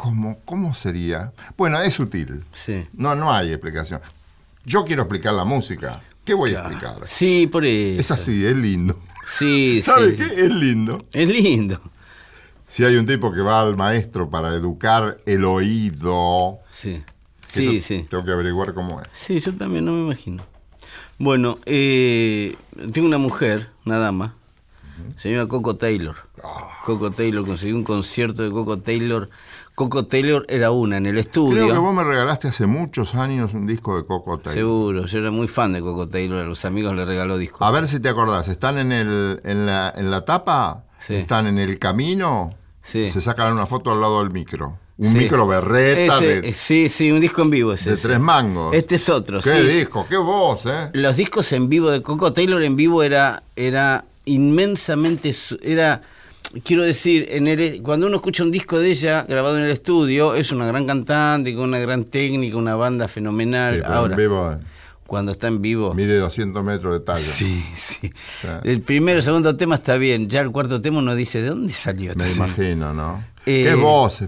como, 0.00 0.38
¿cómo 0.44 0.74
sería? 0.74 1.32
Bueno, 1.56 1.80
es 1.82 1.94
sutil. 1.94 2.44
Sí. 2.52 2.86
No, 2.92 3.14
no 3.14 3.32
hay 3.32 3.50
explicación. 3.50 4.00
Yo 4.64 4.84
quiero 4.84 5.02
explicar 5.02 5.34
la 5.34 5.44
música. 5.44 6.00
¿Qué 6.24 6.34
voy 6.34 6.54
a 6.54 6.60
explicar? 6.60 6.96
Sí, 7.06 7.48
por 7.50 7.64
eso. 7.64 8.00
Es 8.00 8.10
así, 8.10 8.44
es 8.44 8.56
lindo. 8.56 8.98
Sí, 9.26 9.82
¿Sabes 9.82 10.16
sí. 10.18 10.24
qué? 10.24 10.44
Es 10.46 10.52
lindo. 10.52 10.98
Es 11.12 11.28
lindo. 11.28 11.80
Si 12.66 12.84
hay 12.84 12.96
un 12.96 13.06
tipo 13.06 13.32
que 13.32 13.40
va 13.40 13.60
al 13.60 13.76
maestro 13.76 14.28
para 14.28 14.54
educar 14.54 15.18
el 15.26 15.44
oído, 15.44 16.58
Sí. 16.74 17.02
Sí, 17.50 17.80
sí. 17.80 18.06
tengo 18.10 18.24
que 18.26 18.32
averiguar 18.32 18.74
cómo 18.74 19.00
es. 19.00 19.08
Sí, 19.14 19.40
yo 19.40 19.54
también, 19.54 19.84
no 19.86 19.92
me 19.92 20.02
imagino. 20.02 20.44
Bueno, 21.18 21.58
eh, 21.64 22.54
tengo 22.92 23.08
una 23.08 23.16
mujer, 23.18 23.70
una 23.86 23.98
dama, 23.98 24.34
se 25.16 25.32
llama 25.32 25.48
Coco 25.48 25.76
Taylor. 25.76 26.14
Ah. 26.44 26.78
Coco 26.84 27.10
Taylor, 27.10 27.46
conseguí 27.46 27.72
un 27.72 27.84
concierto 27.84 28.42
de 28.42 28.50
Coco 28.50 28.78
Taylor. 28.78 29.30
Coco 29.78 30.06
Taylor 30.06 30.44
era 30.48 30.72
una 30.72 30.96
en 30.96 31.06
el 31.06 31.18
estudio. 31.18 31.62
Creo 31.62 31.72
que 31.72 31.78
vos 31.78 31.94
me 31.94 32.02
regalaste 32.02 32.48
hace 32.48 32.66
muchos 32.66 33.14
años 33.14 33.54
un 33.54 33.64
disco 33.64 33.96
de 33.96 34.04
Coco 34.04 34.38
Taylor. 34.38 34.54
Seguro, 34.54 35.06
yo 35.06 35.18
era 35.20 35.30
muy 35.30 35.46
fan 35.46 35.72
de 35.72 35.80
Coco 35.80 36.08
Taylor, 36.08 36.40
a 36.44 36.48
los 36.48 36.64
amigos 36.64 36.96
le 36.96 37.04
regaló 37.04 37.38
discos. 37.38 37.62
A 37.62 37.70
ver 37.70 37.86
si 37.86 38.00
te 38.00 38.08
acordás, 38.08 38.48
¿están 38.48 38.76
en, 38.78 38.90
el, 38.90 39.40
en, 39.44 39.66
la, 39.66 39.94
en 39.96 40.10
la 40.10 40.24
tapa? 40.24 40.82
Sí. 40.98 41.14
¿Están 41.14 41.46
en 41.46 41.58
el 41.58 41.78
camino? 41.78 42.56
Sí. 42.82 43.08
Se 43.08 43.20
sacan 43.20 43.52
una 43.52 43.66
foto 43.66 43.92
al 43.92 44.00
lado 44.00 44.18
del 44.18 44.32
micro. 44.32 44.76
Un 44.96 45.12
Sí. 45.12 45.18
micro 45.18 45.46
berreta 45.46 46.16
Ese, 46.16 46.40
de, 46.40 46.48
eh, 46.48 46.52
Sí, 46.54 46.88
sí, 46.88 47.12
un 47.12 47.20
disco 47.20 47.42
en 47.42 47.50
vivo 47.50 47.72
ese. 47.72 47.90
de 47.90 47.96
tres 47.98 48.18
mangos. 48.18 48.74
Este 48.74 48.96
es 48.96 49.08
otro, 49.08 49.40
¿Qué 49.40 49.60
sí. 49.62 49.78
disco? 49.78 50.04
¿Qué 50.10 50.16
voz, 50.16 50.66
eh? 50.66 50.90
Los 50.94 51.16
discos 51.18 51.52
en 51.52 51.68
vivo 51.68 51.88
de 51.90 52.02
Coco 52.02 52.32
Taylor 52.32 52.60
en 52.64 52.74
vivo 52.74 53.04
era, 53.04 53.44
era 53.54 54.04
inmensamente, 54.24 55.32
era, 55.62 56.02
quiero 56.64 56.82
decir, 56.82 57.26
en 57.30 57.46
el, 57.48 57.82
cuando 57.82 58.06
uno 58.06 58.16
escucha 58.16 58.42
un 58.42 58.50
disco 58.50 58.78
de 58.78 58.90
ella 58.90 59.24
grabado 59.28 59.58
en 59.58 59.64
el 59.64 59.70
estudio, 59.70 60.34
es 60.34 60.50
una 60.52 60.66
gran 60.66 60.86
cantante, 60.86 61.54
con 61.54 61.64
una 61.68 61.78
gran 61.78 62.04
técnica, 62.04 62.56
una 62.56 62.74
banda 62.76 63.08
fenomenal. 63.08 63.76
Sí, 63.76 63.82
Ahora, 63.84 64.14
en 64.14 64.18
vivo 64.18 64.52
eh, 64.52 64.58
cuando 65.06 65.32
está 65.32 65.48
en 65.48 65.62
vivo... 65.62 65.94
mide 65.94 66.18
200 66.18 66.62
metros 66.64 66.92
de 66.92 67.00
talla. 67.00 67.18
Sí, 67.20 67.64
sí. 67.76 68.10
El 68.64 68.82
primero, 68.82 69.22
segundo 69.22 69.56
tema 69.56 69.76
está 69.76 69.96
bien, 69.96 70.28
ya 70.28 70.40
el 70.40 70.50
cuarto 70.50 70.80
tema 70.80 70.98
uno 70.98 71.14
dice, 71.14 71.40
¿de 71.42 71.48
dónde 71.48 71.72
salió 71.72 72.12
Me 72.14 72.24
esto? 72.26 72.36
imagino, 72.36 72.92
¿no? 72.92 73.24
Eh, 73.46 73.64
¿Qué 73.68 73.74
voz? 73.74 74.20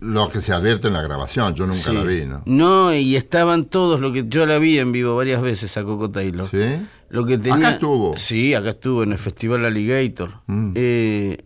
Lo 0.00 0.28
que 0.30 0.40
se 0.40 0.52
advierte 0.52 0.88
en 0.88 0.94
la 0.94 1.02
grabación, 1.02 1.54
yo 1.54 1.66
nunca 1.66 1.80
Sí. 1.80 1.92
la 1.92 2.02
vi, 2.02 2.24
¿no? 2.24 2.42
No, 2.46 2.94
y 2.94 3.14
estaban 3.16 3.66
todos, 3.66 4.00
lo 4.00 4.12
que 4.12 4.24
yo 4.26 4.46
la 4.46 4.58
vi 4.58 4.78
en 4.78 4.90
vivo 4.92 5.14
varias 5.16 5.40
veces 5.42 5.76
a 5.76 5.84
Coco 5.84 6.10
Taylor. 6.10 6.48
¿Sí? 6.50 6.86
Lo 7.10 7.24
que 7.24 7.38
tenía, 7.38 7.56
Acá 7.56 7.70
estuvo. 7.72 8.18
Sí, 8.18 8.54
acá 8.54 8.70
estuvo 8.70 9.02
en 9.04 9.12
el 9.12 9.18
Festival 9.18 9.64
Alligator. 9.64 10.32
Mm. 10.46 10.72
Eh, 10.74 11.38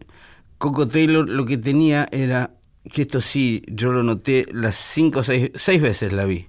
Coco 0.61 0.87
Taylor 0.87 1.27
lo 1.27 1.47
que 1.47 1.57
tenía 1.57 2.07
era, 2.13 2.51
que 2.93 3.01
esto 3.01 3.23
sí, 3.23 3.63
yo 3.67 3.93
lo 3.93 4.03
noté, 4.03 4.45
las 4.53 4.77
cinco 4.77 5.21
o 5.21 5.25
seis, 5.25 5.51
seis 5.55 5.81
veces 5.81 6.13
la 6.13 6.27
vi. 6.27 6.49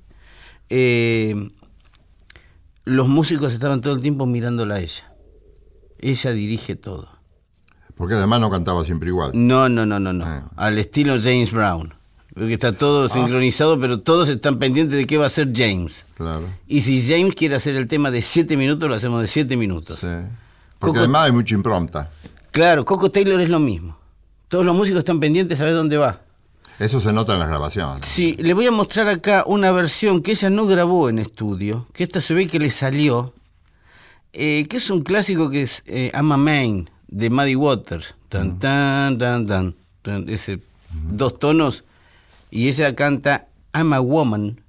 Eh, 0.69 1.49
los 2.83 3.07
músicos 3.07 3.53
estaban 3.53 3.79
todo 3.79 3.93
el 3.93 4.01
tiempo 4.01 4.25
mirándola 4.25 4.75
a 4.75 4.79
ella. 4.81 5.13
Ella 5.99 6.31
dirige 6.33 6.75
todo. 6.75 7.07
Porque 7.95 8.15
además 8.15 8.41
no 8.41 8.49
cantaba 8.51 8.83
siempre 8.83 9.07
igual. 9.07 9.31
No, 9.33 9.69
no, 9.69 9.85
no, 9.85 9.97
no, 9.97 10.11
no. 10.11 10.25
Ah. 10.25 10.51
Al 10.57 10.77
estilo 10.77 11.13
James 11.21 11.53
Brown. 11.53 11.93
Porque 12.33 12.55
está 12.55 12.73
todo 12.77 13.07
sincronizado, 13.07 13.79
pero 13.79 14.01
todos 14.01 14.27
están 14.27 14.59
pendientes 14.59 14.97
de 14.97 15.07
qué 15.07 15.17
va 15.17 15.23
a 15.23 15.27
hacer 15.27 15.53
James. 15.55 16.03
Claro. 16.15 16.49
Y 16.67 16.81
si 16.81 17.01
James 17.01 17.33
quiere 17.33 17.55
hacer 17.55 17.77
el 17.77 17.87
tema 17.87 18.11
de 18.11 18.21
siete 18.21 18.57
minutos, 18.57 18.89
lo 18.89 18.95
hacemos 18.95 19.21
de 19.21 19.29
siete 19.29 19.55
minutos. 19.55 19.99
Sí. 19.99 20.07
Porque 20.79 20.97
Coco- 20.97 20.99
además 20.99 21.27
hay 21.27 21.31
mucha 21.31 21.55
impronta. 21.55 22.09
Claro, 22.51 22.83
Coco 22.83 23.09
Taylor 23.09 23.39
es 23.39 23.47
lo 23.47 23.59
mismo. 23.59 24.00
Todos 24.51 24.65
los 24.65 24.75
músicos 24.75 24.99
están 24.99 25.21
pendientes 25.21 25.61
a 25.61 25.63
ver 25.63 25.73
dónde 25.73 25.95
va. 25.95 26.19
Eso 26.77 26.99
se 26.99 27.13
nota 27.13 27.31
en 27.31 27.39
las 27.39 27.47
grabaciones. 27.47 28.05
Sí, 28.05 28.35
le 28.37 28.53
voy 28.53 28.67
a 28.67 28.71
mostrar 28.71 29.07
acá 29.07 29.45
una 29.47 29.71
versión 29.71 30.21
que 30.21 30.31
ella 30.31 30.49
no 30.49 30.65
grabó 30.65 31.07
en 31.07 31.19
estudio, 31.19 31.87
que 31.93 32.03
esta 32.03 32.19
se 32.19 32.33
ve 32.33 32.47
que 32.47 32.59
le 32.59 32.69
salió, 32.69 33.33
eh, 34.33 34.67
que 34.67 34.75
es 34.75 34.89
un 34.89 35.03
clásico 35.03 35.49
que 35.49 35.61
es 35.61 35.83
eh, 35.85 36.11
I'm 36.13 36.33
a 36.33 36.35
Man, 36.35 36.89
de 37.07 37.29
Muddy 37.29 37.55
Waters. 37.55 38.13
Tan, 38.27 38.59
tan, 38.59 39.17
tan, 39.17 39.47
tan, 39.47 39.75
tan, 40.01 40.27
ese 40.27 40.59
dos 40.89 41.39
tonos, 41.39 41.85
y 42.49 42.67
ella 42.67 42.93
canta 42.93 43.47
I'm 43.73 43.93
a 43.93 44.01
Woman, 44.01 44.59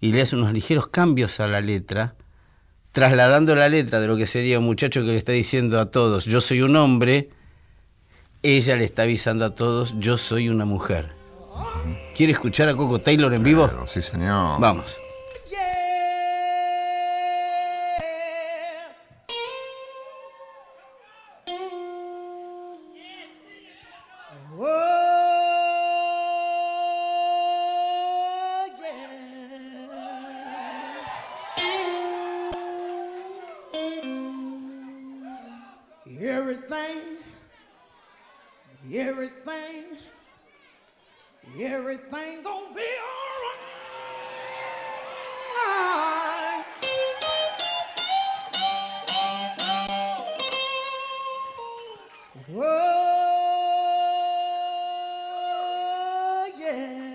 y 0.00 0.12
le 0.12 0.22
hace 0.22 0.36
unos 0.36 0.52
ligeros 0.52 0.86
cambios 0.86 1.40
a 1.40 1.48
la 1.48 1.60
letra, 1.60 2.14
trasladando 2.92 3.56
la 3.56 3.68
letra 3.68 3.98
de 3.98 4.06
lo 4.06 4.16
que 4.16 4.28
sería 4.28 4.60
un 4.60 4.66
muchacho 4.66 5.00
que 5.00 5.08
le 5.08 5.18
está 5.18 5.32
diciendo 5.32 5.80
a 5.80 5.90
todos, 5.90 6.26
yo 6.26 6.40
soy 6.40 6.62
un 6.62 6.76
hombre, 6.76 7.30
ella 8.42 8.76
le 8.76 8.84
está 8.84 9.02
avisando 9.02 9.44
a 9.44 9.54
todos, 9.54 9.94
yo 9.98 10.16
soy 10.16 10.48
una 10.48 10.64
mujer. 10.64 11.14
¿Quiere 12.14 12.32
escuchar 12.32 12.68
a 12.68 12.76
Coco 12.76 13.00
Taylor 13.00 13.32
en 13.34 13.42
vivo? 13.42 13.70
Sí, 13.88 14.02
señor. 14.02 14.60
Vamos. 14.60 14.96
Everything 41.60 42.44
gonna 42.44 42.74
be 42.74 42.88
all 43.02 43.36
right. 43.44 43.58
Oh 52.54 52.62
yeah. 56.58 57.05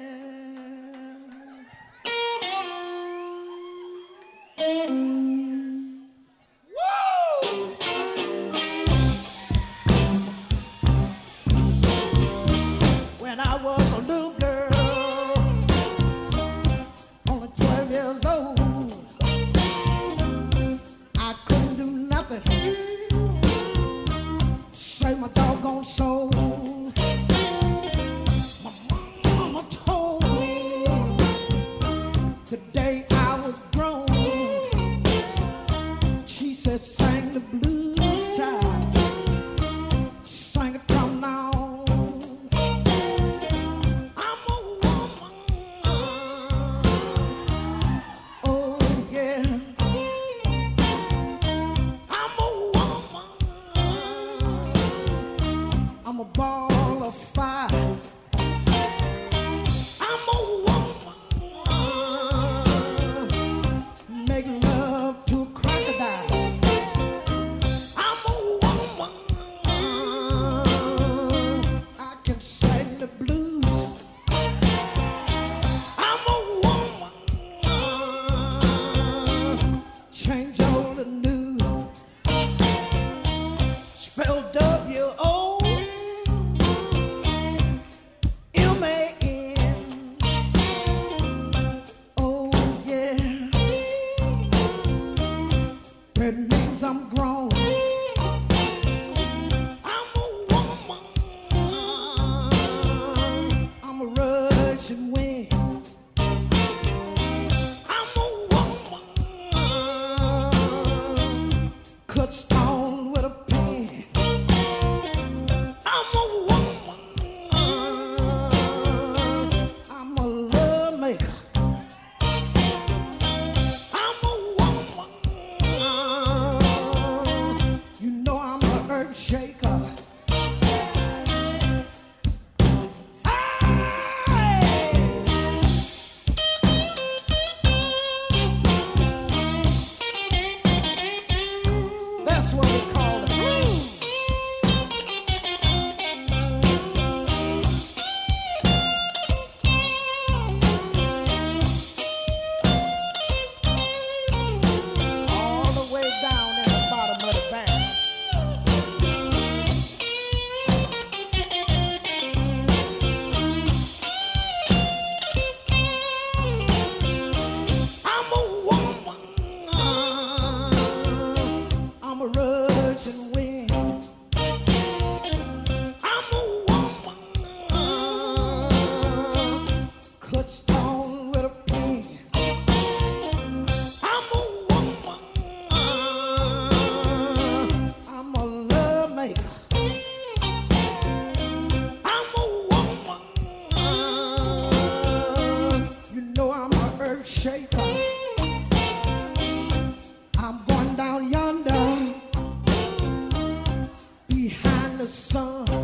The 205.02 205.08
sun. 205.08 205.81